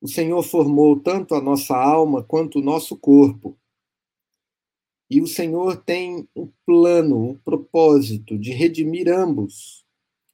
o 0.00 0.06
Senhor 0.06 0.42
formou 0.42 0.98
tanto 1.00 1.34
a 1.34 1.40
nossa 1.40 1.76
alma 1.76 2.22
quanto 2.22 2.60
o 2.60 2.62
nosso 2.62 2.96
corpo. 2.96 3.58
E 5.10 5.20
o 5.20 5.26
Senhor 5.26 5.76
tem 5.76 6.28
o 6.34 6.48
plano, 6.64 7.30
o 7.30 7.38
propósito 7.38 8.38
de 8.38 8.52
redimir 8.52 9.08
ambos 9.08 9.84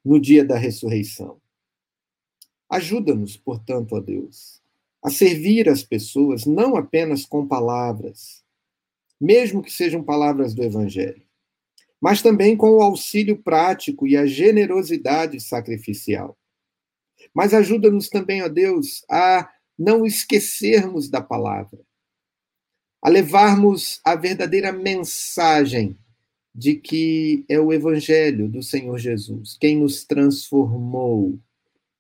no 0.05 0.21
dia 0.21 0.45
da 0.45 0.59
ressurreição. 0.59 1.41
Ajuda-nos, 2.69 3.37
portanto, 3.37 3.95
ó 3.95 4.01
Deus, 4.01 4.61
a 5.05 5.11
servir 5.11 5.69
as 5.69 5.83
pessoas 5.83 6.47
não 6.47 6.77
apenas 6.77 7.27
com 7.27 7.47
palavras, 7.47 8.43
mesmo 9.21 9.63
que 9.63 9.71
sejam 9.71 10.03
palavras 10.03 10.55
do 10.55 10.63
Evangelho, 10.63 11.23
mas 12.01 12.23
também 12.23 12.57
com 12.57 12.71
o 12.71 12.81
auxílio 12.81 13.37
prático 13.37 14.07
e 14.07 14.17
a 14.17 14.25
generosidade 14.25 15.39
sacrificial. 15.41 16.39
Mas 17.35 17.53
ajuda-nos 17.53 18.09
também, 18.09 18.43
ó 18.43 18.49
Deus, 18.49 19.05
a 19.11 19.51
não 19.79 20.07
esquecermos 20.07 21.11
da 21.11 21.21
palavra, 21.21 21.81
a 23.03 23.11
levarmos 23.11 24.01
a 24.03 24.17
verdadeira 24.17 24.73
mensagem 24.73 25.99
de 26.55 26.77
que 26.77 27.45
é 27.47 27.61
o 27.61 27.73
Evangelho 27.73 28.49
do 28.49 28.63
Senhor 28.63 28.97
Jesus 28.97 29.59
quem 29.61 29.77
nos 29.77 30.05
transformou 30.05 31.39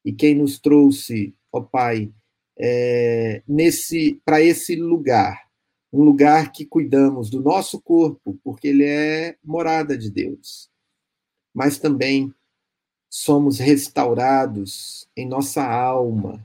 e 0.04 0.12
quem 0.12 0.34
nos 0.34 0.58
trouxe, 0.58 1.34
ó 1.52 1.60
Pai, 1.60 2.10
é, 2.58 3.42
nesse 3.46 4.20
para 4.24 4.40
esse 4.40 4.76
lugar, 4.76 5.48
um 5.92 6.02
lugar 6.02 6.52
que 6.52 6.64
cuidamos 6.64 7.30
do 7.30 7.40
nosso 7.40 7.80
corpo, 7.80 8.38
porque 8.42 8.68
ele 8.68 8.84
é 8.84 9.36
morada 9.42 9.96
de 9.96 10.10
Deus, 10.10 10.68
mas 11.52 11.78
também 11.78 12.34
somos 13.08 13.58
restaurados 13.58 15.08
em 15.16 15.26
nossa 15.26 15.64
alma, 15.64 16.44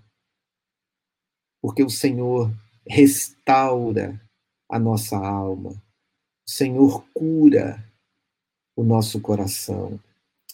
porque 1.61 1.83
o 1.83 1.89
Senhor 1.89 2.53
restaura 2.87 4.21
a 4.69 4.77
nossa 4.77 5.17
alma, 5.17 5.71
o 5.71 6.51
Senhor 6.51 7.03
cura 7.13 7.83
o 8.75 8.83
nosso 8.83 9.19
coração. 9.19 9.99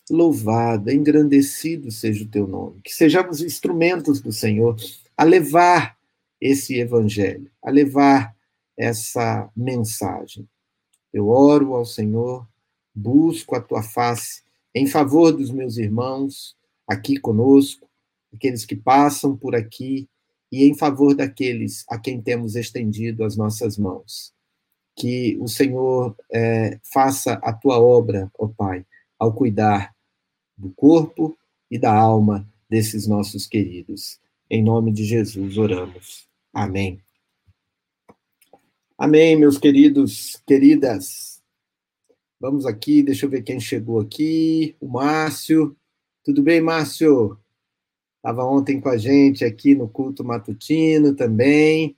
Louvado, 0.09 0.91
engrandecido 0.91 1.91
seja 1.91 2.23
o 2.23 2.27
teu 2.27 2.47
nome. 2.47 2.79
Que 2.83 2.93
sejamos 2.93 3.41
instrumentos 3.41 4.21
do 4.21 4.31
Senhor 4.31 4.75
a 5.17 5.23
levar 5.23 5.97
esse 6.39 6.77
evangelho, 6.77 7.49
a 7.63 7.69
levar 7.69 8.35
essa 8.77 9.49
mensagem. 9.55 10.47
Eu 11.13 11.29
oro 11.29 11.75
ao 11.75 11.85
Senhor, 11.85 12.47
busco 12.93 13.55
a 13.55 13.61
tua 13.61 13.81
face 13.81 14.43
em 14.73 14.85
favor 14.85 15.31
dos 15.31 15.51
meus 15.51 15.77
irmãos 15.77 16.55
aqui 16.87 17.17
conosco, 17.17 17.87
aqueles 18.33 18.65
que 18.65 18.75
passam 18.75 19.35
por 19.35 19.55
aqui 19.55 20.07
e 20.51 20.65
em 20.65 20.75
favor 20.75 21.15
daqueles 21.15 21.85
a 21.89 21.97
quem 21.97 22.21
temos 22.21 22.55
estendido 22.55 23.23
as 23.23 23.37
nossas 23.37 23.77
mãos. 23.77 24.33
Que 24.95 25.37
o 25.39 25.47
Senhor 25.47 26.15
é, 26.31 26.79
faça 26.83 27.33
a 27.43 27.51
tua 27.51 27.79
obra, 27.79 28.29
ó 28.37 28.47
Pai, 28.47 28.85
ao 29.17 29.33
cuidar 29.33 29.95
do 30.57 30.69
corpo 30.71 31.37
e 31.69 31.77
da 31.77 31.93
alma 31.93 32.47
desses 32.69 33.07
nossos 33.07 33.47
queridos. 33.47 34.19
Em 34.49 34.63
nome 34.63 34.91
de 34.91 35.03
Jesus 35.03 35.57
oramos. 35.57 36.27
Amém. 36.53 37.01
Amém, 38.97 39.35
meus 39.35 39.57
queridos, 39.57 40.41
queridas. 40.45 41.41
Vamos 42.39 42.65
aqui, 42.65 43.01
deixa 43.01 43.25
eu 43.25 43.29
ver 43.29 43.41
quem 43.41 43.59
chegou 43.59 43.99
aqui. 43.99 44.75
O 44.79 44.87
Márcio. 44.87 45.75
Tudo 46.23 46.43
bem, 46.43 46.61
Márcio? 46.61 47.39
Estava 48.17 48.43
ontem 48.43 48.79
com 48.79 48.89
a 48.89 48.97
gente 48.97 49.43
aqui 49.43 49.73
no 49.73 49.89
culto 49.89 50.23
matutino 50.23 51.15
também. 51.15 51.95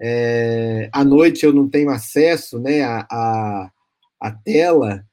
É, 0.00 0.90
à 0.92 1.04
noite 1.04 1.46
eu 1.46 1.52
não 1.52 1.68
tenho 1.68 1.90
acesso 1.90 2.58
né, 2.58 2.82
à, 2.82 3.06
à, 3.08 3.72
à 4.20 4.32
tela, 4.32 5.06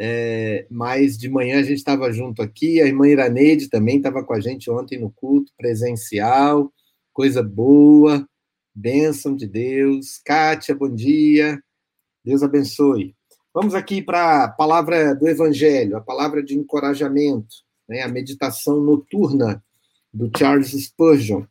é, 0.00 0.64
mas 0.70 1.18
de 1.18 1.28
manhã 1.28 1.58
a 1.58 1.62
gente 1.62 1.78
estava 1.78 2.12
junto 2.12 2.40
aqui, 2.40 2.80
a 2.80 2.86
irmã 2.86 3.08
Iraneide 3.08 3.68
também 3.68 3.96
estava 3.96 4.22
com 4.22 4.32
a 4.32 4.38
gente 4.38 4.70
ontem 4.70 4.96
no 4.96 5.10
culto 5.10 5.52
presencial, 5.58 6.72
coisa 7.12 7.42
boa, 7.42 8.24
bênção 8.72 9.34
de 9.34 9.44
Deus. 9.44 10.20
Kátia, 10.24 10.72
bom 10.72 10.88
dia, 10.88 11.60
Deus 12.24 12.44
abençoe. 12.44 13.16
Vamos 13.52 13.74
aqui 13.74 14.00
para 14.00 14.44
a 14.44 14.48
palavra 14.48 15.16
do 15.16 15.26
Evangelho, 15.26 15.96
a 15.96 16.00
palavra 16.00 16.44
de 16.44 16.56
encorajamento, 16.56 17.56
né, 17.88 18.02
a 18.02 18.08
meditação 18.08 18.80
noturna 18.80 19.64
do 20.14 20.30
Charles 20.38 20.70
Spurgeon, 20.70 21.42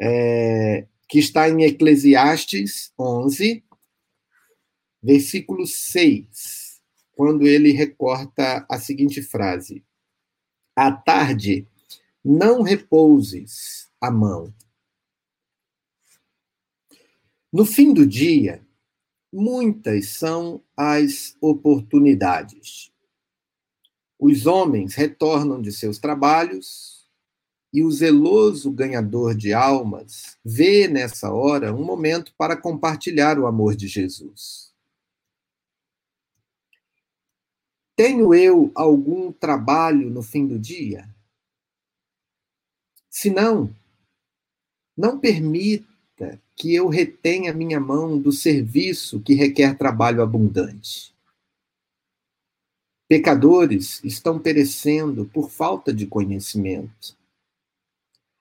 é, 0.00 0.86
que 1.08 1.18
está 1.18 1.48
em 1.48 1.64
Eclesiastes 1.64 2.92
11, 2.96 3.64
versículo 5.02 5.66
6 5.66 6.61
quando 7.12 7.46
ele 7.46 7.72
recorta 7.72 8.66
a 8.68 8.78
seguinte 8.78 9.22
frase: 9.22 9.84
À 10.74 10.90
tarde, 10.90 11.66
não 12.24 12.62
repouses 12.62 13.90
a 14.00 14.10
mão. 14.10 14.52
No 17.52 17.66
fim 17.66 17.92
do 17.92 18.06
dia, 18.06 18.66
muitas 19.32 20.08
são 20.08 20.62
as 20.76 21.36
oportunidades. 21.40 22.90
Os 24.18 24.46
homens 24.46 24.94
retornam 24.94 25.60
de 25.60 25.72
seus 25.72 25.98
trabalhos 25.98 27.02
e 27.72 27.82
o 27.82 27.90
zeloso 27.90 28.70
ganhador 28.70 29.34
de 29.34 29.52
almas 29.52 30.38
vê 30.44 30.86
nessa 30.86 31.32
hora 31.32 31.74
um 31.74 31.84
momento 31.84 32.34
para 32.36 32.56
compartilhar 32.56 33.38
o 33.38 33.46
amor 33.46 33.74
de 33.74 33.88
Jesus. 33.88 34.71
Tenho 38.02 38.34
eu 38.34 38.72
algum 38.74 39.30
trabalho 39.30 40.10
no 40.10 40.24
fim 40.24 40.44
do 40.44 40.58
dia? 40.58 41.08
Se 43.08 43.30
não, 43.30 43.72
não 44.96 45.20
permita 45.20 46.42
que 46.56 46.74
eu 46.74 46.88
retenha 46.88 47.52
minha 47.52 47.78
mão 47.78 48.18
do 48.18 48.32
serviço 48.32 49.20
que 49.20 49.34
requer 49.34 49.78
trabalho 49.78 50.20
abundante. 50.20 51.14
Pecadores 53.08 54.02
estão 54.02 54.36
perecendo 54.36 55.26
por 55.26 55.48
falta 55.48 55.94
de 55.94 56.04
conhecimento. 56.04 57.16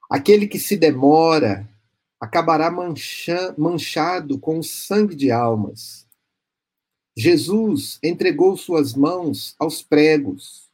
Aquele 0.10 0.48
que 0.48 0.58
se 0.58 0.76
demora 0.76 1.70
acabará 2.20 2.72
manchado 3.56 4.40
com 4.40 4.58
o 4.58 4.64
sangue 4.64 5.14
de 5.14 5.30
almas 5.30 6.10
Jesus 7.16 8.00
entregou 8.02 8.56
suas 8.56 8.94
mãos 8.94 9.56
aos 9.60 9.82
pregos. 9.82 10.72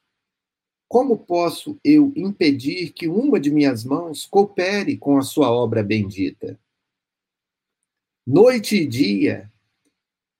Como 0.87 1.17
posso 1.17 1.79
eu 1.83 2.13
impedir 2.15 2.93
que 2.93 3.07
uma 3.07 3.39
de 3.39 3.51
minhas 3.51 3.83
mãos 3.83 4.25
coopere 4.25 4.97
com 4.97 5.17
a 5.17 5.21
sua 5.21 5.51
obra 5.51 5.83
bendita? 5.83 6.59
Noite 8.25 8.77
e 8.77 8.85
dia, 8.85 9.51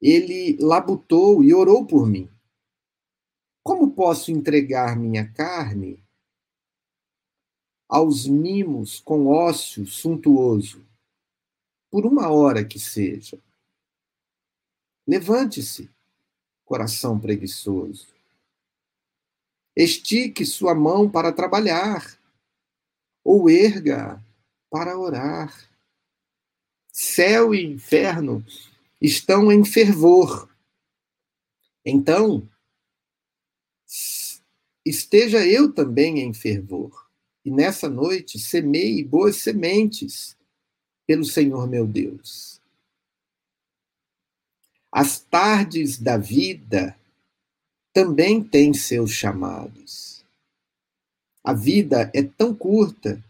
ele 0.01 0.57
labutou 0.61 1.43
e 1.43 1.53
orou 1.53 1.85
por 1.85 2.07
mim. 2.07 2.29
Como 3.63 3.91
posso 3.91 4.31
entregar 4.31 4.95
minha 4.97 5.29
carne 5.33 6.01
aos 7.89 8.27
mimos 8.27 8.99
com 8.99 9.27
ócio 9.27 9.85
suntuoso, 9.85 10.85
por 11.89 12.05
uma 12.05 12.29
hora 12.29 12.63
que 12.63 12.79
seja? 12.79 13.41
Levante-se, 15.07 15.89
coração 16.65 17.17
preguiçoso. 17.17 18.07
Estique 19.73 20.45
sua 20.45 20.75
mão 20.75 21.09
para 21.09 21.31
trabalhar, 21.31 22.19
ou 23.23 23.49
erga 23.49 24.21
para 24.69 24.97
orar. 24.97 25.55
Céu 26.91 27.53
e 27.53 27.63
inferno 27.63 28.43
estão 28.99 29.51
em 29.51 29.63
fervor. 29.63 30.49
Então, 31.85 32.49
esteja 34.85 35.45
eu 35.45 35.71
também 35.71 36.19
em 36.19 36.33
fervor. 36.33 37.07
E 37.45 37.51
nessa 37.51 37.87
noite 37.87 38.39
semeie 38.39 39.03
boas 39.03 39.37
sementes 39.37 40.35
pelo 41.05 41.23
Senhor 41.23 41.65
meu 41.67 41.87
Deus. 41.87 42.56
As 44.99 45.19
tardes 45.19 45.99
da 45.99 46.17
vida 46.17 46.97
também 47.93 48.43
têm 48.43 48.73
seus 48.73 49.11
chamados. 49.11 50.25
A 51.43 51.53
vida 51.53 52.09
é 52.15 52.23
tão 52.23 52.51
curta 52.51 53.23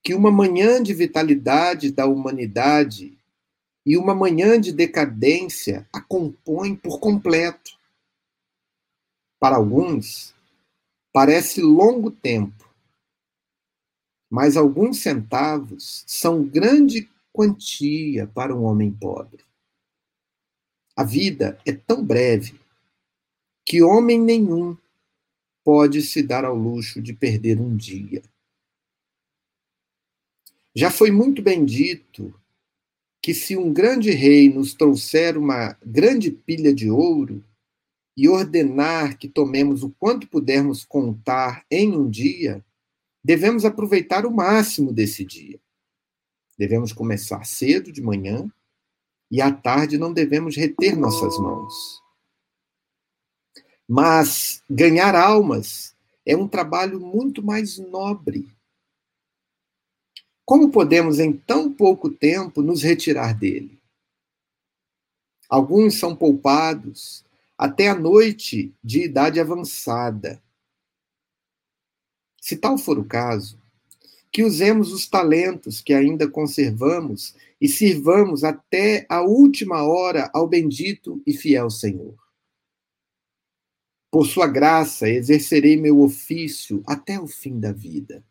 que 0.00 0.14
uma 0.14 0.30
manhã 0.30 0.80
de 0.80 0.94
vitalidade 0.94 1.90
da 1.90 2.06
humanidade 2.06 3.18
e 3.84 3.96
uma 3.96 4.14
manhã 4.14 4.60
de 4.60 4.70
decadência 4.70 5.88
a 5.92 6.00
compõem 6.00 6.76
por 6.76 7.00
completo. 7.00 7.76
Para 9.40 9.56
alguns, 9.56 10.32
parece 11.12 11.60
longo 11.60 12.12
tempo, 12.12 12.72
mas 14.30 14.56
alguns 14.56 15.02
centavos 15.02 16.04
são 16.06 16.44
grande 16.44 17.10
quantia 17.32 18.28
para 18.28 18.54
um 18.54 18.62
homem 18.62 18.92
pobre. 18.92 19.49
A 21.00 21.02
vida 21.02 21.58
é 21.64 21.72
tão 21.72 22.04
breve 22.04 22.60
que 23.64 23.80
homem 23.80 24.20
nenhum 24.20 24.76
pode 25.64 26.02
se 26.02 26.22
dar 26.22 26.44
ao 26.44 26.54
luxo 26.54 27.00
de 27.00 27.14
perder 27.14 27.58
um 27.58 27.74
dia. 27.74 28.20
Já 30.74 30.90
foi 30.90 31.10
muito 31.10 31.40
bem 31.40 31.64
dito 31.64 32.38
que 33.22 33.32
se 33.32 33.56
um 33.56 33.72
grande 33.72 34.10
rei 34.10 34.52
nos 34.52 34.74
trouxer 34.74 35.38
uma 35.38 35.74
grande 35.82 36.30
pilha 36.30 36.74
de 36.74 36.90
ouro 36.90 37.42
e 38.14 38.28
ordenar 38.28 39.16
que 39.16 39.26
tomemos 39.26 39.82
o 39.82 39.88
quanto 39.88 40.28
pudermos 40.28 40.84
contar 40.84 41.64
em 41.70 41.96
um 41.96 42.10
dia, 42.10 42.62
devemos 43.24 43.64
aproveitar 43.64 44.26
o 44.26 44.30
máximo 44.30 44.92
desse 44.92 45.24
dia. 45.24 45.58
Devemos 46.58 46.92
começar 46.92 47.46
cedo 47.46 47.90
de 47.90 48.02
manhã 48.02 48.52
e 49.30 49.40
à 49.40 49.52
tarde 49.52 49.96
não 49.96 50.12
devemos 50.12 50.56
reter 50.56 50.96
nossas 50.96 51.38
mãos. 51.38 52.02
Mas 53.88 54.62
ganhar 54.68 55.14
almas 55.14 55.94
é 56.24 56.36
um 56.36 56.48
trabalho 56.48 57.00
muito 57.00 57.42
mais 57.42 57.78
nobre 57.78 58.48
Como 60.50 60.72
podemos, 60.72 61.20
em 61.20 61.32
tão 61.32 61.72
pouco 61.72 62.10
tempo, 62.10 62.60
nos 62.60 62.82
retirar 62.82 63.38
dele? 63.38 63.80
Alguns 65.48 65.94
são 65.94 66.16
poupados 66.16 67.24
até 67.56 67.86
a 67.88 67.94
noite 67.94 68.74
de 68.82 69.04
idade 69.04 69.38
avançada. 69.38 70.42
Se 72.40 72.56
tal 72.56 72.76
for 72.76 72.98
o 72.98 73.04
caso, 73.04 73.59
que 74.32 74.44
usemos 74.44 74.92
os 74.92 75.08
talentos 75.08 75.80
que 75.80 75.92
ainda 75.92 76.30
conservamos 76.30 77.34
e 77.60 77.68
sirvamos 77.68 78.44
até 78.44 79.04
a 79.08 79.22
última 79.22 79.82
hora 79.82 80.30
ao 80.32 80.46
bendito 80.46 81.22
e 81.26 81.32
fiel 81.32 81.68
Senhor. 81.68 82.16
Por 84.10 84.26
sua 84.26 84.46
graça, 84.46 85.08
exercerei 85.08 85.76
meu 85.76 86.00
ofício 86.00 86.82
até 86.86 87.18
o 87.20 87.26
fim 87.26 87.60
da 87.60 87.72
vida, 87.72 88.24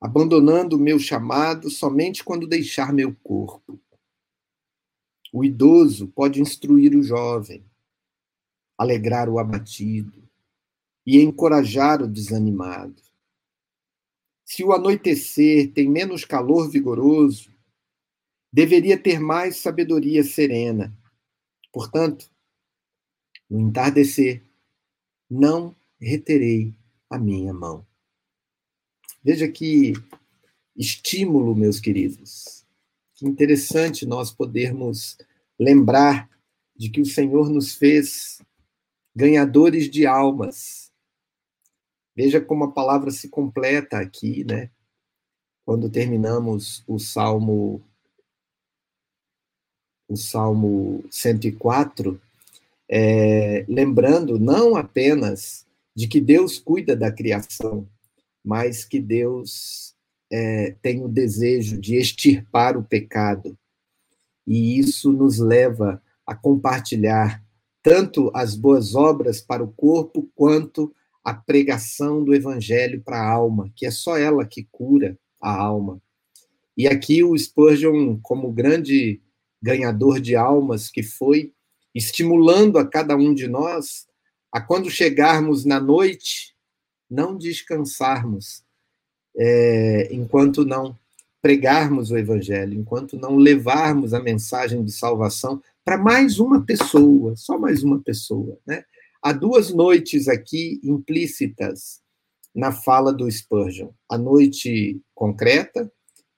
abandonando 0.00 0.76
o 0.76 0.80
meu 0.80 0.98
chamado 0.98 1.70
somente 1.70 2.24
quando 2.24 2.46
deixar 2.46 2.92
meu 2.92 3.14
corpo. 3.22 3.80
O 5.32 5.44
idoso 5.44 6.08
pode 6.08 6.40
instruir 6.40 6.94
o 6.94 7.02
jovem, 7.02 7.64
alegrar 8.76 9.28
o 9.28 9.38
abatido 9.38 10.28
e 11.06 11.20
encorajar 11.20 12.02
o 12.02 12.08
desanimado. 12.08 13.09
Se 14.50 14.64
o 14.64 14.72
anoitecer 14.72 15.70
tem 15.72 15.88
menos 15.88 16.24
calor 16.24 16.68
vigoroso, 16.68 17.54
deveria 18.52 19.00
ter 19.00 19.20
mais 19.20 19.58
sabedoria 19.58 20.24
serena. 20.24 20.92
Portanto, 21.72 22.28
no 23.48 23.60
entardecer, 23.60 24.42
não 25.30 25.72
reterei 26.00 26.74
a 27.08 27.16
minha 27.16 27.54
mão. 27.54 27.86
Veja 29.22 29.46
que 29.46 29.92
estímulo, 30.76 31.54
meus 31.54 31.78
queridos. 31.78 32.66
Que 33.14 33.28
interessante 33.28 34.04
nós 34.04 34.32
podermos 34.32 35.16
lembrar 35.60 36.28
de 36.74 36.90
que 36.90 37.00
o 37.00 37.06
Senhor 37.06 37.48
nos 37.48 37.76
fez 37.76 38.42
ganhadores 39.14 39.88
de 39.88 40.08
almas. 40.08 40.89
Veja 42.16 42.40
como 42.40 42.64
a 42.64 42.72
palavra 42.72 43.10
se 43.10 43.28
completa 43.28 43.98
aqui, 43.98 44.44
né? 44.44 44.70
Quando 45.64 45.90
terminamos 45.90 46.82
o 46.86 46.98
Salmo 46.98 47.82
o 50.08 50.16
Salmo 50.16 51.04
104, 51.08 52.20
é, 52.88 53.64
lembrando 53.68 54.40
não 54.40 54.74
apenas 54.74 55.64
de 55.94 56.08
que 56.08 56.20
Deus 56.20 56.58
cuida 56.58 56.96
da 56.96 57.12
criação, 57.12 57.88
mas 58.44 58.84
que 58.84 58.98
Deus 58.98 59.94
é, 60.30 60.74
tem 60.82 61.04
o 61.04 61.08
desejo 61.08 61.80
de 61.80 61.94
extirpar 61.94 62.76
o 62.76 62.82
pecado. 62.82 63.56
E 64.44 64.78
isso 64.78 65.12
nos 65.12 65.38
leva 65.38 66.02
a 66.26 66.34
compartilhar 66.34 67.40
tanto 67.82 68.30
as 68.34 68.56
boas 68.56 68.94
obras 68.94 69.40
para 69.40 69.62
o 69.62 69.72
corpo, 69.72 70.28
quanto 70.34 70.92
a 71.24 71.34
pregação 71.34 72.24
do 72.24 72.34
evangelho 72.34 73.02
para 73.02 73.18
a 73.18 73.30
alma, 73.30 73.70
que 73.76 73.86
é 73.86 73.90
só 73.90 74.16
ela 74.16 74.46
que 74.46 74.66
cura 74.70 75.18
a 75.40 75.54
alma. 75.54 76.00
E 76.76 76.86
aqui 76.88 77.22
o 77.22 77.36
Spurgeon, 77.36 78.18
como 78.22 78.52
grande 78.52 79.20
ganhador 79.62 80.20
de 80.20 80.34
almas 80.34 80.90
que 80.90 81.02
foi, 81.02 81.52
estimulando 81.94 82.78
a 82.78 82.86
cada 82.86 83.16
um 83.16 83.34
de 83.34 83.46
nós 83.46 84.06
a 84.52 84.60
quando 84.60 84.90
chegarmos 84.90 85.64
na 85.64 85.78
noite, 85.78 86.56
não 87.08 87.36
descansarmos 87.36 88.64
é, 89.36 90.08
enquanto 90.12 90.64
não 90.64 90.96
pregarmos 91.40 92.10
o 92.10 92.18
Evangelho, 92.18 92.74
enquanto 92.74 93.16
não 93.16 93.36
levarmos 93.36 94.12
a 94.12 94.20
mensagem 94.20 94.84
de 94.84 94.92
salvação 94.92 95.62
para 95.84 95.96
mais 95.96 96.38
uma 96.38 96.62
pessoa, 96.62 97.34
só 97.36 97.58
mais 97.58 97.82
uma 97.82 97.98
pessoa. 98.00 98.58
Né? 98.66 98.84
Há 99.22 99.32
duas 99.32 99.70
noites 99.70 100.28
aqui 100.28 100.80
implícitas 100.82 102.00
na 102.54 102.72
fala 102.72 103.12
do 103.12 103.30
Spurgeon: 103.30 103.90
a 104.08 104.16
noite 104.16 105.00
concreta, 105.14 105.90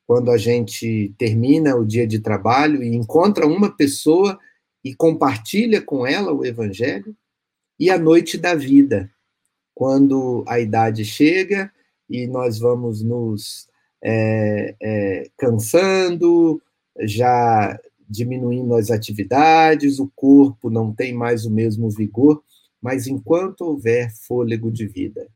quando 0.06 0.30
a 0.30 0.36
gente 0.36 1.14
termina 1.16 1.76
o 1.76 1.86
dia 1.86 2.06
de 2.06 2.18
trabalho 2.18 2.82
e 2.82 2.94
encontra 2.94 3.46
uma 3.46 3.70
pessoa 3.70 4.38
e 4.84 4.94
compartilha 4.94 5.80
com 5.80 6.04
ela 6.04 6.32
o 6.32 6.44
evangelho, 6.44 7.16
e 7.78 7.88
a 7.88 7.96
noite 7.96 8.36
da 8.36 8.54
vida, 8.54 9.10
quando 9.74 10.44
a 10.46 10.58
idade 10.58 11.04
chega 11.04 11.72
e 12.10 12.26
nós 12.26 12.58
vamos 12.58 13.00
nos 13.00 13.68
é, 14.02 14.74
é, 14.82 15.30
cansando, 15.36 16.60
já 17.00 17.78
diminuindo 18.08 18.74
as 18.74 18.90
atividades, 18.90 19.98
o 19.98 20.10
corpo 20.14 20.68
não 20.68 20.92
tem 20.92 21.14
mais 21.14 21.46
o 21.46 21.50
mesmo 21.50 21.88
vigor, 21.88 22.42
mas 22.82 23.06
enquanto 23.06 23.60
houver 23.62 24.12
fôlego 24.12 24.70
de 24.70 24.86
vida, 24.88 25.28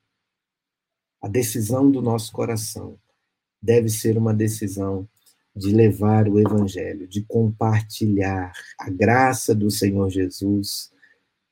a 1.22 1.28
decisão 1.28 1.90
do 1.90 2.02
nosso 2.02 2.32
coração 2.32 2.98
deve 3.62 3.88
ser 3.88 4.18
uma 4.18 4.34
decisão 4.34 5.08
de 5.54 5.72
levar 5.72 6.28
o 6.28 6.38
evangelho, 6.38 7.06
de 7.06 7.22
compartilhar 7.22 8.52
a 8.78 8.90
graça 8.90 9.54
do 9.54 9.70
Senhor 9.70 10.10
Jesus 10.10 10.92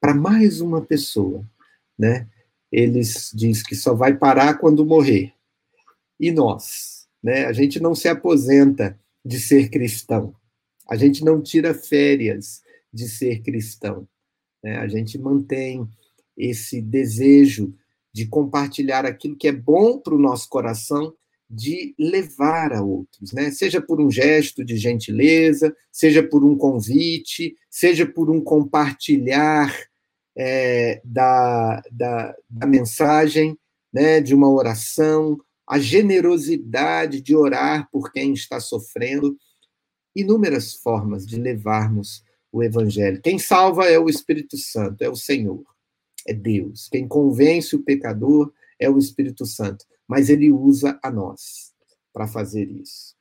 para 0.00 0.12
mais 0.12 0.60
uma 0.60 0.82
pessoa, 0.82 1.48
né? 1.98 2.28
Eles 2.70 3.30
diz 3.32 3.62
que 3.62 3.74
só 3.74 3.94
vai 3.94 4.14
parar 4.14 4.58
quando 4.58 4.84
morrer. 4.84 5.32
E 6.20 6.30
nós, 6.30 7.06
né? 7.22 7.46
A 7.46 7.52
gente 7.52 7.80
não 7.80 7.94
se 7.94 8.08
aposenta 8.08 8.98
de 9.24 9.40
ser 9.40 9.70
cristão. 9.70 10.34
A 10.86 10.96
gente 10.96 11.24
não 11.24 11.40
tira 11.40 11.72
férias 11.72 12.62
de 12.92 13.08
ser 13.08 13.42
cristão. 13.42 14.06
Né? 14.64 14.78
A 14.78 14.88
gente 14.88 15.18
mantém 15.18 15.86
esse 16.34 16.80
desejo 16.80 17.74
de 18.10 18.26
compartilhar 18.26 19.04
aquilo 19.04 19.36
que 19.36 19.46
é 19.46 19.52
bom 19.52 19.98
para 19.98 20.14
o 20.14 20.18
nosso 20.18 20.48
coração 20.48 21.12
de 21.50 21.94
levar 21.98 22.72
a 22.72 22.82
outros, 22.82 23.32
né? 23.32 23.50
Seja 23.50 23.80
por 23.80 24.00
um 24.00 24.10
gesto 24.10 24.64
de 24.64 24.78
gentileza, 24.78 25.76
seja 25.92 26.22
por 26.22 26.42
um 26.42 26.56
convite, 26.56 27.54
seja 27.68 28.06
por 28.06 28.30
um 28.30 28.40
compartilhar 28.40 29.76
é, 30.34 31.02
da, 31.04 31.82
da, 31.92 32.34
da 32.48 32.66
mensagem, 32.66 33.58
né? 33.92 34.22
De 34.22 34.34
uma 34.34 34.50
oração, 34.50 35.38
a 35.68 35.78
generosidade 35.78 37.20
de 37.20 37.36
orar 37.36 37.88
por 37.92 38.10
quem 38.10 38.32
está 38.32 38.58
sofrendo, 38.58 39.36
inúmeras 40.16 40.72
formas 40.72 41.26
de 41.26 41.36
levarmos 41.36 42.23
o 42.54 42.62
evangelho. 42.62 43.20
Quem 43.20 43.38
salva 43.38 43.86
é 43.86 43.98
o 43.98 44.08
Espírito 44.08 44.56
Santo, 44.56 45.02
é 45.02 45.08
o 45.08 45.16
Senhor, 45.16 45.64
é 46.26 46.32
Deus. 46.32 46.88
Quem 46.88 47.08
convence 47.08 47.74
o 47.74 47.82
pecador 47.82 48.52
é 48.78 48.88
o 48.88 48.98
Espírito 48.98 49.44
Santo 49.44 49.84
mas 50.06 50.28
ele 50.28 50.52
usa 50.52 50.98
a 51.02 51.10
nós 51.10 51.72
para 52.12 52.26
fazer 52.26 52.70
isso. 52.70 53.14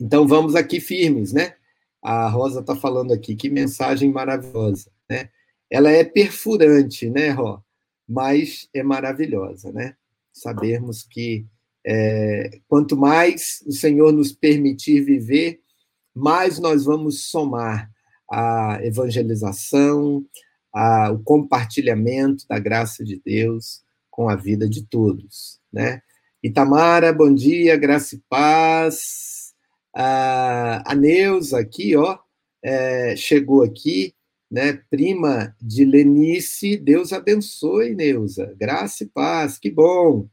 Então 0.00 0.26
vamos 0.26 0.54
aqui 0.54 0.80
firmes, 0.80 1.32
né? 1.32 1.54
A 2.02 2.28
Rosa 2.28 2.60
está 2.60 2.76
falando 2.76 3.12
aqui, 3.12 3.34
que 3.34 3.48
mensagem 3.48 4.12
maravilhosa, 4.12 4.90
né? 5.08 5.30
Ela 5.70 5.90
é 5.90 6.04
perfurante, 6.04 7.08
né, 7.08 7.30
Ró? 7.30 7.60
Mas 8.06 8.68
é 8.74 8.82
maravilhosa, 8.82 9.72
né? 9.72 9.96
Sabermos 10.32 11.02
que 11.02 11.46
é, 11.86 12.60
quanto 12.68 12.96
mais 12.96 13.62
o 13.66 13.72
Senhor 13.72 14.12
nos 14.12 14.32
permitir 14.32 15.00
viver, 15.00 15.60
mais 16.14 16.58
nós 16.58 16.84
vamos 16.84 17.24
somar 17.24 17.90
a 18.34 18.84
evangelização, 18.84 20.24
a, 20.72 21.10
o 21.10 21.18
compartilhamento 21.20 22.46
da 22.48 22.58
graça 22.58 23.04
de 23.04 23.20
Deus 23.24 23.82
com 24.10 24.28
a 24.28 24.36
vida 24.36 24.68
de 24.68 24.84
todos 24.84 25.62
né? 25.74 26.00
Itamara, 26.40 27.12
bom 27.12 27.34
dia, 27.34 27.76
graça 27.76 28.14
e 28.14 28.22
paz. 28.28 29.52
A, 29.92 30.92
a 30.92 30.94
Neuza 30.94 31.58
aqui, 31.58 31.96
ó, 31.96 32.16
é, 32.62 33.16
chegou 33.16 33.62
aqui, 33.62 34.14
né? 34.48 34.80
Prima 34.88 35.54
de 35.60 35.84
Lenice, 35.84 36.76
Deus 36.76 37.12
abençoe, 37.12 37.94
Neuza. 37.94 38.54
Graça 38.56 39.02
e 39.02 39.08
paz, 39.08 39.58
que 39.58 39.70
bom. 39.70 40.28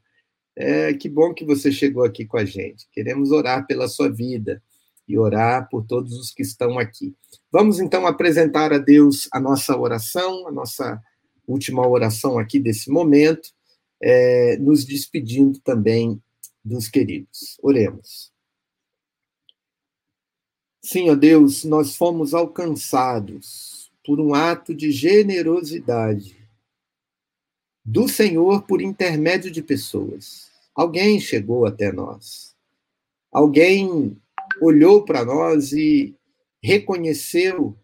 É, 0.55 0.93
que 0.93 1.09
bom 1.09 1.33
que 1.33 1.43
você 1.43 1.71
chegou 1.71 2.03
aqui 2.03 2.25
com 2.25 2.37
a 2.37 2.45
gente. 2.45 2.87
Queremos 2.91 3.31
orar 3.31 3.65
pela 3.65 3.87
sua 3.87 4.09
vida 4.11 4.61
e 5.11 5.17
orar 5.17 5.67
por 5.69 5.85
todos 5.85 6.13
os 6.13 6.31
que 6.31 6.41
estão 6.41 6.79
aqui. 6.79 7.13
Vamos 7.51 7.79
então 7.79 8.07
apresentar 8.07 8.71
a 8.71 8.77
Deus 8.77 9.27
a 9.31 9.39
nossa 9.39 9.77
oração, 9.77 10.47
a 10.47 10.51
nossa 10.51 11.01
última 11.47 11.85
oração 11.87 12.39
aqui 12.39 12.59
desse 12.59 12.89
momento 12.89 13.49
é, 14.01 14.57
nos 14.57 14.85
despedindo 14.85 15.59
também 15.59 16.21
dos 16.63 16.87
queridos. 16.87 17.57
Oremos. 17.61 18.31
Ó 21.09 21.15
Deus, 21.15 21.63
nós 21.63 21.95
fomos 21.95 22.33
alcançados 22.33 23.91
por 24.03 24.19
um 24.19 24.33
ato 24.33 24.73
de 24.73 24.91
generosidade 24.91 26.41
do 27.85 28.07
Senhor 28.07 28.63
por 28.63 28.81
intermédio 28.81 29.51
de 29.51 29.61
pessoas. 29.61 30.49
Alguém 30.73 31.19
chegou 31.19 31.65
até 31.65 31.91
nós. 31.91 32.55
Alguém 33.31 34.17
olhou 34.59 35.05
para 35.05 35.23
nós 35.23 35.71
e 35.71 36.15
reconheceu 36.61 37.77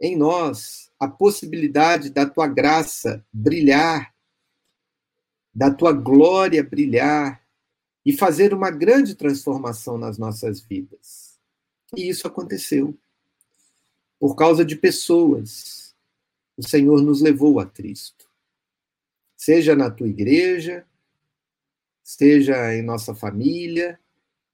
em 0.00 0.16
nós 0.16 0.90
a 0.98 1.08
possibilidade 1.08 2.10
da 2.10 2.26
tua 2.26 2.46
graça 2.46 3.24
brilhar, 3.32 4.14
da 5.54 5.70
tua 5.70 5.92
glória 5.92 6.62
brilhar 6.62 7.42
e 8.04 8.12
fazer 8.12 8.54
uma 8.54 8.70
grande 8.70 9.14
transformação 9.14 9.98
nas 9.98 10.18
nossas 10.18 10.60
vidas. 10.60 11.38
E 11.96 12.08
isso 12.08 12.26
aconteceu. 12.26 12.96
Por 14.18 14.34
causa 14.34 14.64
de 14.64 14.76
pessoas, 14.76 15.94
o 16.56 16.66
Senhor 16.66 17.02
nos 17.02 17.20
levou 17.20 17.60
a 17.60 17.66
Cristo. 17.66 18.26
Seja 19.36 19.76
na 19.76 19.90
tua 19.90 20.08
igreja, 20.08 20.86
seja 22.02 22.74
em 22.74 22.82
nossa 22.82 23.14
família, 23.14 24.00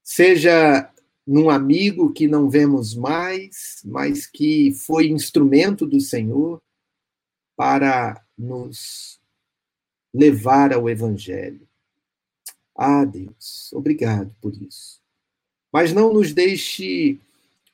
seja 0.03 0.92
num 1.27 1.49
amigo 1.49 2.13
que 2.13 2.27
não 2.27 2.51
vemos 2.51 2.95
mais, 2.95 3.81
mas 3.85 4.27
que 4.27 4.73
foi 4.75 5.09
instrumento 5.09 5.87
do 5.87 6.01
Senhor 6.01 6.61
para 7.57 8.25
nos 8.37 9.21
levar 10.13 10.73
ao 10.73 10.89
Evangelho. 10.89 11.67
Ah, 12.75 13.05
Deus, 13.05 13.73
obrigado 13.73 14.35
por 14.41 14.53
isso. 14.61 15.01
Mas 15.73 15.93
não 15.93 16.13
nos 16.13 16.33
deixe 16.33 17.19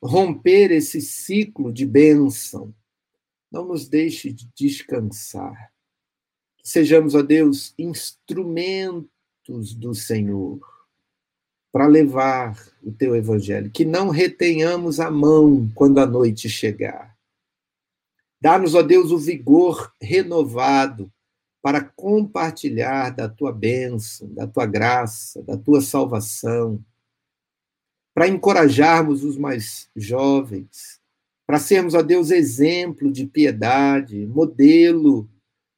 romper 0.01 0.71
esse 0.71 1.01
ciclo 1.01 1.73
de 1.73 1.85
bênção. 1.85 2.73
Não 3.51 3.65
nos 3.65 3.87
deixe 3.87 4.31
descansar. 4.55 5.73
Sejamos, 6.63 7.15
ó 7.15 7.21
Deus, 7.23 7.73
instrumentos 7.77 9.73
do 9.73 9.95
Senhor 9.95 10.59
para 11.71 11.87
levar 11.87 12.57
o 12.83 12.91
teu 12.91 13.15
evangelho, 13.15 13.69
que 13.69 13.85
não 13.85 14.09
retenhamos 14.09 14.99
a 14.99 15.11
mão 15.11 15.69
quando 15.75 15.99
a 15.99 16.05
noite 16.05 16.49
chegar. 16.49 17.15
Dá-nos, 18.41 18.73
ó 18.73 18.81
Deus, 18.81 19.11
o 19.11 19.17
vigor 19.17 19.93
renovado 20.01 21.11
para 21.61 21.83
compartilhar 21.83 23.09
da 23.11 23.27
tua 23.27 23.51
bênção, 23.51 24.33
da 24.33 24.47
tua 24.47 24.65
graça, 24.65 25.43
da 25.43 25.57
tua 25.57 25.81
salvação, 25.81 26.83
para 28.13 28.27
encorajarmos 28.27 29.23
os 29.23 29.37
mais 29.37 29.89
jovens, 29.95 30.99
para 31.45 31.59
sermos, 31.59 31.93
ó 31.93 32.01
Deus, 32.01 32.31
exemplo 32.31 33.11
de 33.11 33.25
piedade, 33.25 34.25
modelo 34.27 35.29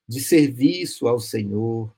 de 0.07 0.21
serviço 0.21 1.07
ao 1.07 1.19
Senhor. 1.19 1.93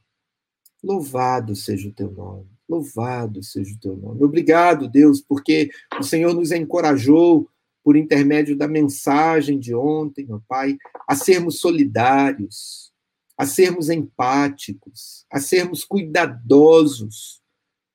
Louvado 0.81 1.55
seja 1.55 1.89
o 1.89 1.93
teu 1.93 2.11
nome. 2.11 2.52
Louvado 2.73 3.43
seja 3.43 3.75
o 3.75 3.79
teu 3.79 3.95
nome. 3.95 4.23
Obrigado, 4.23 4.87
Deus, 4.87 5.21
porque 5.21 5.69
o 5.99 6.03
Senhor 6.03 6.33
nos 6.33 6.51
encorajou 6.51 7.47
por 7.83 7.95
intermédio 7.95 8.57
da 8.57 8.67
mensagem 8.67 9.59
de 9.59 9.75
ontem, 9.75 10.25
meu 10.25 10.41
Pai, 10.47 10.77
a 11.07 11.15
sermos 11.15 11.59
solidários, 11.59 12.91
a 13.37 13.45
sermos 13.45 13.89
empáticos, 13.89 15.25
a 15.31 15.39
sermos 15.39 15.83
cuidadosos 15.83 17.41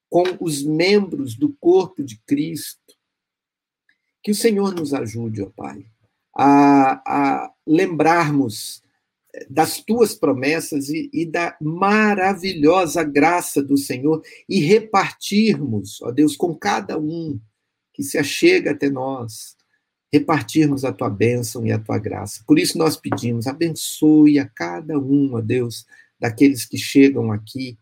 com 0.09 0.25
os 0.41 0.62
membros 0.62 1.35
do 1.35 1.53
corpo 1.55 2.05
de 2.05 2.19
Cristo. 2.27 2.95
Que 4.23 4.31
o 4.31 4.35
Senhor 4.35 4.75
nos 4.75 4.95
ajude, 4.95 5.43
ó 5.43 5.51
Pai, 5.51 5.87
a, 6.37 7.03
a 7.05 7.53
lembrarmos 7.67 8.83
das 9.48 9.81
tuas 9.81 10.14
promessas 10.14 10.88
e, 10.88 11.11
e, 11.12 11.27
da 11.27 11.57
maravilhosa 11.61 13.03
graça 13.03 13.62
do 13.62 13.77
Senhor 13.77 14.22
e 14.48 14.61
repartirmos, 14.61 16.01
ó 16.03 16.11
Deus, 16.11 16.37
com 16.37 16.55
cada 16.55 16.98
um 16.98 17.38
que 17.92 18.03
se 18.03 18.16
achega 18.16 18.70
até 18.70 18.88
nós, 18.88 19.57
repartirmos 20.12 20.85
a 20.85 20.92
tua 20.92 21.11
bênção 21.11 21.66
e 21.66 21.72
a 21.72 21.79
tua 21.79 21.98
graça. 21.98 22.42
Por 22.46 22.59
isso 22.59 22.79
nós 22.79 22.96
pedimos, 22.96 23.46
abençoe 23.46 24.38
a 24.38 24.48
cada 24.48 24.98
um, 24.98 25.35
ó 25.35 25.40
Deus, 25.40 25.85
daqueles 26.18 26.64
que 26.64 26.79
chegam 26.79 27.31
aqui, 27.31 27.79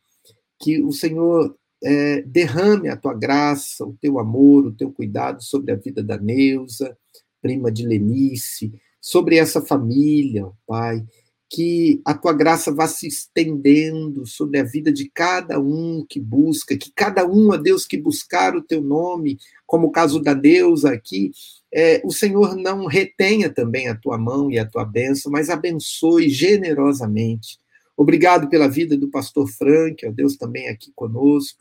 que 0.61 0.83
o 0.83 0.93
Senhor 0.93 1.57
é, 1.83 2.23
derrame 2.23 2.89
a 2.89 2.97
tua 2.97 3.15
graça, 3.15 3.85
o 3.85 3.97
teu 4.01 4.19
amor, 4.19 4.67
o 4.67 4.73
teu 4.73 4.91
cuidado 4.91 5.43
sobre 5.43 5.73
a 5.73 5.77
vida 5.77 6.03
da 6.03 6.19
Neuza, 6.19 6.97
prima 7.41 7.71
de 7.71 7.87
Lenice, 7.87 8.73
sobre 9.01 9.37
essa 9.37 9.61
família, 9.61 10.51
Pai, 10.67 11.05
que 11.49 12.01
a 12.05 12.13
tua 12.13 12.33
graça 12.33 12.73
vá 12.73 12.89
se 12.89 13.07
estendendo 13.07 14.27
sobre 14.27 14.59
a 14.59 14.65
vida 14.65 14.93
de 14.93 15.09
cada 15.09 15.61
um 15.61 16.05
que 16.09 16.19
busca, 16.19 16.77
que 16.77 16.91
cada 16.95 17.27
um, 17.27 17.53
a 17.53 17.57
Deus, 17.57 17.87
que 17.87 17.97
buscar 17.97 18.57
o 18.57 18.63
teu 18.63 18.83
nome, 18.83 19.39
como 19.65 19.87
o 19.87 19.93
caso 19.93 20.21
da 20.21 20.35
Deusa 20.35 20.91
aqui, 20.91 21.31
é, 21.73 22.01
o 22.05 22.11
Senhor 22.11 22.57
não 22.57 22.87
retenha 22.87 23.51
também 23.51 23.89
a 23.89 23.95
tua 23.95 24.19
mão 24.19 24.51
e 24.51 24.59
a 24.59 24.67
tua 24.67 24.85
bênção, 24.85 25.31
mas 25.31 25.51
abençoe 25.51 26.29
generosamente. 26.29 27.59
Obrigado 27.97 28.49
pela 28.49 28.69
vida 28.69 28.97
do 28.97 29.09
pastor 29.09 29.49
Frank, 29.49 30.05
ó 30.07 30.11
Deus 30.11 30.37
também 30.37 30.69
aqui 30.69 30.93
conosco. 30.95 31.59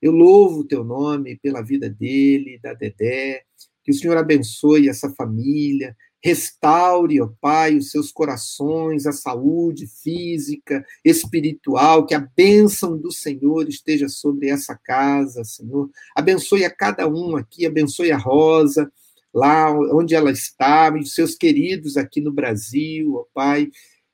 Eu 0.00 0.12
louvo 0.12 0.60
o 0.60 0.66
teu 0.66 0.82
nome 0.82 1.36
pela 1.36 1.62
vida 1.62 1.88
dele, 1.88 2.58
da 2.62 2.74
Dedé. 2.74 3.42
Que 3.82 3.90
o 3.90 3.94
Senhor 3.94 4.16
abençoe 4.16 4.88
essa 4.88 5.10
família, 5.10 5.96
Restaure, 6.22 7.18
ó 7.22 7.30
Pai, 7.40 7.76
os 7.76 7.90
seus 7.90 8.12
corações, 8.12 9.06
a 9.06 9.12
saúde 9.12 9.86
física, 9.86 10.84
espiritual, 11.02 12.04
que 12.04 12.14
a 12.14 12.28
bênção 12.36 12.96
do 12.98 13.10
Senhor 13.10 13.66
esteja 13.66 14.06
sobre 14.06 14.50
essa 14.50 14.76
casa, 14.76 15.42
Senhor. 15.44 15.88
Abençoe 16.14 16.64
a 16.64 16.70
cada 16.70 17.08
um 17.08 17.36
aqui, 17.36 17.64
abençoe 17.64 18.12
a 18.12 18.18
Rosa, 18.18 18.92
lá 19.32 19.72
onde 19.72 20.14
ela 20.14 20.30
está, 20.30 20.92
e 20.94 21.00
os 21.00 21.14
seus 21.14 21.34
queridos 21.34 21.96
aqui 21.96 22.20
no 22.20 22.32
Brasil, 22.32 23.14
ó 23.14 23.24
Pai. 23.32 23.70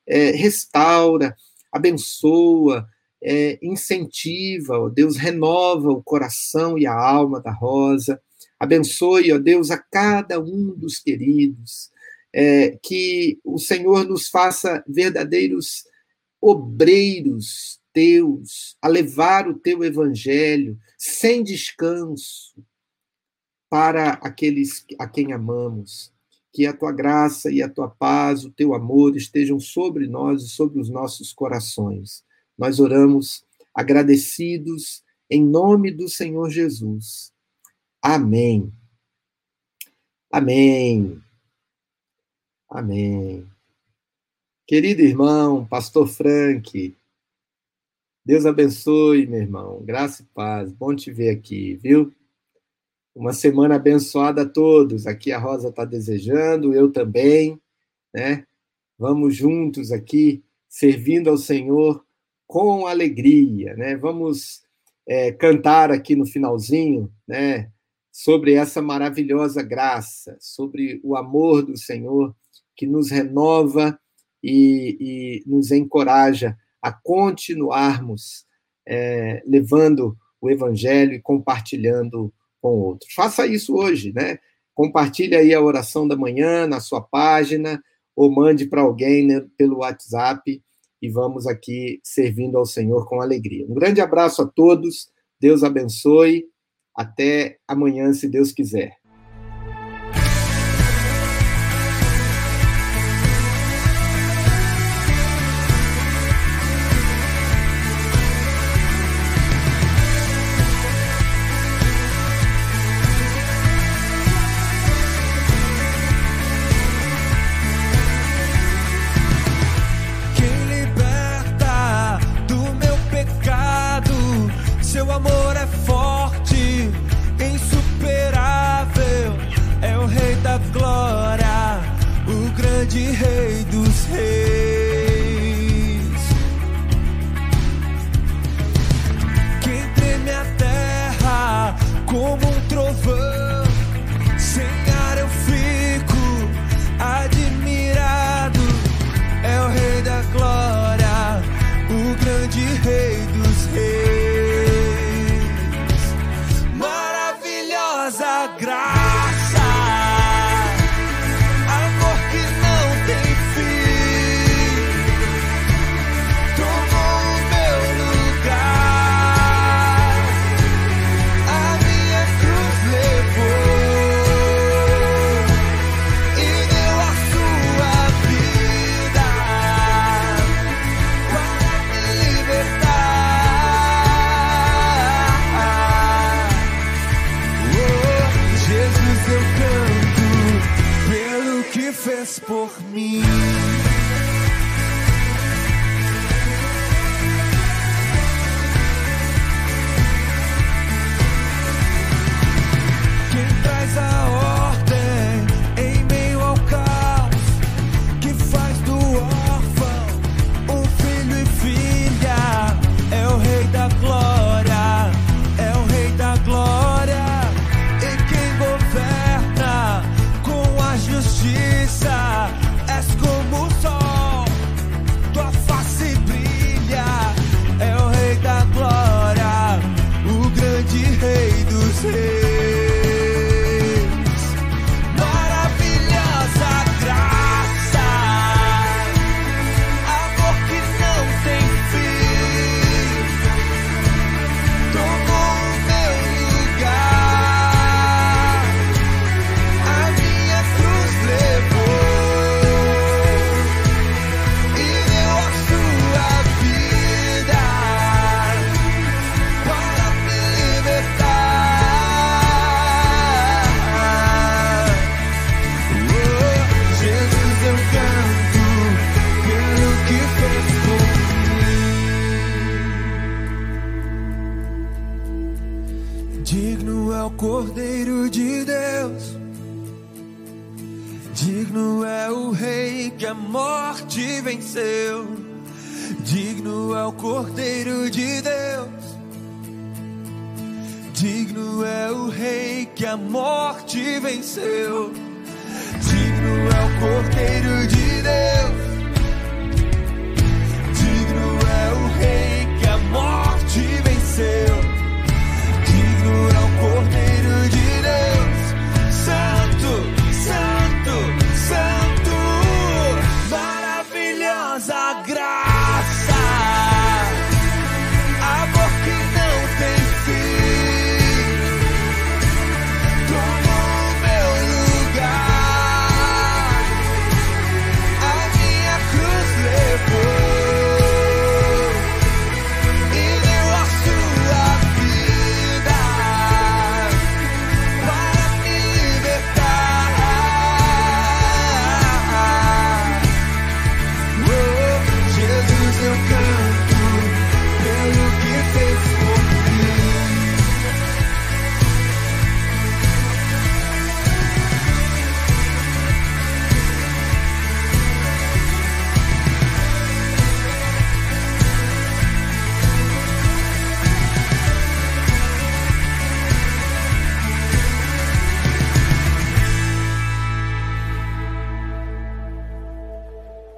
É, 0.06 0.30
restaura, 0.30 1.36
abençoa, 1.72 2.86
é, 3.20 3.58
incentiva, 3.60 4.78
ó 4.78 4.88
Deus, 4.88 5.16
renova 5.16 5.90
o 5.90 6.04
coração 6.04 6.78
e 6.78 6.86
a 6.86 6.94
alma 6.94 7.40
da 7.40 7.50
Rosa. 7.50 8.22
Abençoe, 8.60 9.32
ó 9.32 9.38
Deus, 9.38 9.72
a 9.72 9.76
cada 9.76 10.38
um 10.38 10.72
dos 10.72 11.00
queridos 11.00 11.90
é, 12.38 12.78
que 12.82 13.40
o 13.42 13.58
Senhor 13.58 14.04
nos 14.04 14.28
faça 14.28 14.84
verdadeiros 14.86 15.86
obreiros 16.38 17.80
teus, 17.94 18.76
a 18.82 18.88
levar 18.88 19.48
o 19.48 19.58
teu 19.58 19.82
evangelho 19.82 20.78
sem 20.98 21.42
descanso 21.42 22.62
para 23.70 24.10
aqueles 24.22 24.84
a 24.98 25.08
quem 25.08 25.32
amamos. 25.32 26.12
Que 26.52 26.66
a 26.66 26.76
tua 26.76 26.92
graça 26.92 27.50
e 27.50 27.62
a 27.62 27.70
tua 27.70 27.88
paz, 27.88 28.44
o 28.44 28.50
teu 28.50 28.74
amor 28.74 29.16
estejam 29.16 29.58
sobre 29.58 30.06
nós 30.06 30.42
e 30.42 30.48
sobre 30.50 30.78
os 30.78 30.90
nossos 30.90 31.32
corações. 31.32 32.22
Nós 32.56 32.80
oramos 32.80 33.46
agradecidos 33.74 35.02
em 35.30 35.42
nome 35.42 35.90
do 35.90 36.06
Senhor 36.06 36.50
Jesus. 36.50 37.32
Amém. 38.02 38.70
Amém. 40.30 41.25
Amém. 42.68 43.46
Querido 44.66 45.00
irmão, 45.00 45.64
pastor 45.64 46.08
Frank, 46.08 46.96
Deus 48.24 48.44
abençoe, 48.44 49.24
meu 49.24 49.40
irmão. 49.40 49.80
Graça 49.84 50.22
e 50.22 50.26
paz. 50.34 50.72
Bom 50.72 50.96
te 50.96 51.12
ver 51.12 51.30
aqui, 51.30 51.76
viu? 51.76 52.12
Uma 53.14 53.32
semana 53.32 53.76
abençoada 53.76 54.42
a 54.42 54.48
todos. 54.48 55.06
Aqui 55.06 55.30
a 55.30 55.38
Rosa 55.38 55.68
está 55.68 55.84
desejando, 55.84 56.74
eu 56.74 56.90
também, 56.90 57.60
né? 58.12 58.44
Vamos 58.98 59.36
juntos 59.36 59.92
aqui, 59.92 60.42
servindo 60.68 61.30
ao 61.30 61.38
Senhor 61.38 62.04
com 62.48 62.88
alegria, 62.88 63.76
né? 63.76 63.96
Vamos 63.96 64.64
é, 65.06 65.30
cantar 65.30 65.92
aqui 65.92 66.16
no 66.16 66.26
finalzinho, 66.26 67.08
né? 67.28 67.70
Sobre 68.10 68.54
essa 68.54 68.82
maravilhosa 68.82 69.62
graça, 69.62 70.36
sobre 70.40 71.00
o 71.04 71.14
amor 71.14 71.62
do 71.62 71.76
Senhor 71.76 72.34
que 72.76 72.86
nos 72.86 73.10
renova 73.10 73.98
e, 74.42 74.96
e 75.00 75.50
nos 75.50 75.70
encoraja 75.70 76.56
a 76.80 76.92
continuarmos 76.92 78.46
é, 78.86 79.42
levando 79.46 80.16
o 80.40 80.50
evangelho 80.50 81.14
e 81.14 81.20
compartilhando 81.20 82.32
com 82.60 82.68
outros. 82.78 83.12
Faça 83.12 83.46
isso 83.46 83.74
hoje, 83.74 84.12
né? 84.12 84.38
Compartilhe 84.74 85.34
aí 85.34 85.54
a 85.54 85.60
oração 85.60 86.06
da 86.06 86.16
manhã 86.16 86.66
na 86.66 86.80
sua 86.80 87.00
página 87.00 87.82
ou 88.14 88.30
mande 88.30 88.66
para 88.66 88.82
alguém 88.82 89.26
né, 89.26 89.44
pelo 89.56 89.78
WhatsApp 89.78 90.62
e 91.00 91.08
vamos 91.08 91.46
aqui 91.46 92.00
servindo 92.02 92.56
ao 92.56 92.66
Senhor 92.66 93.06
com 93.08 93.20
alegria. 93.20 93.66
Um 93.66 93.74
grande 93.74 94.00
abraço 94.00 94.42
a 94.42 94.46
todos. 94.46 95.08
Deus 95.40 95.62
abençoe. 95.62 96.46
Até 96.94 97.58
amanhã, 97.68 98.12
se 98.12 98.26
Deus 98.26 98.52
quiser. 98.52 98.96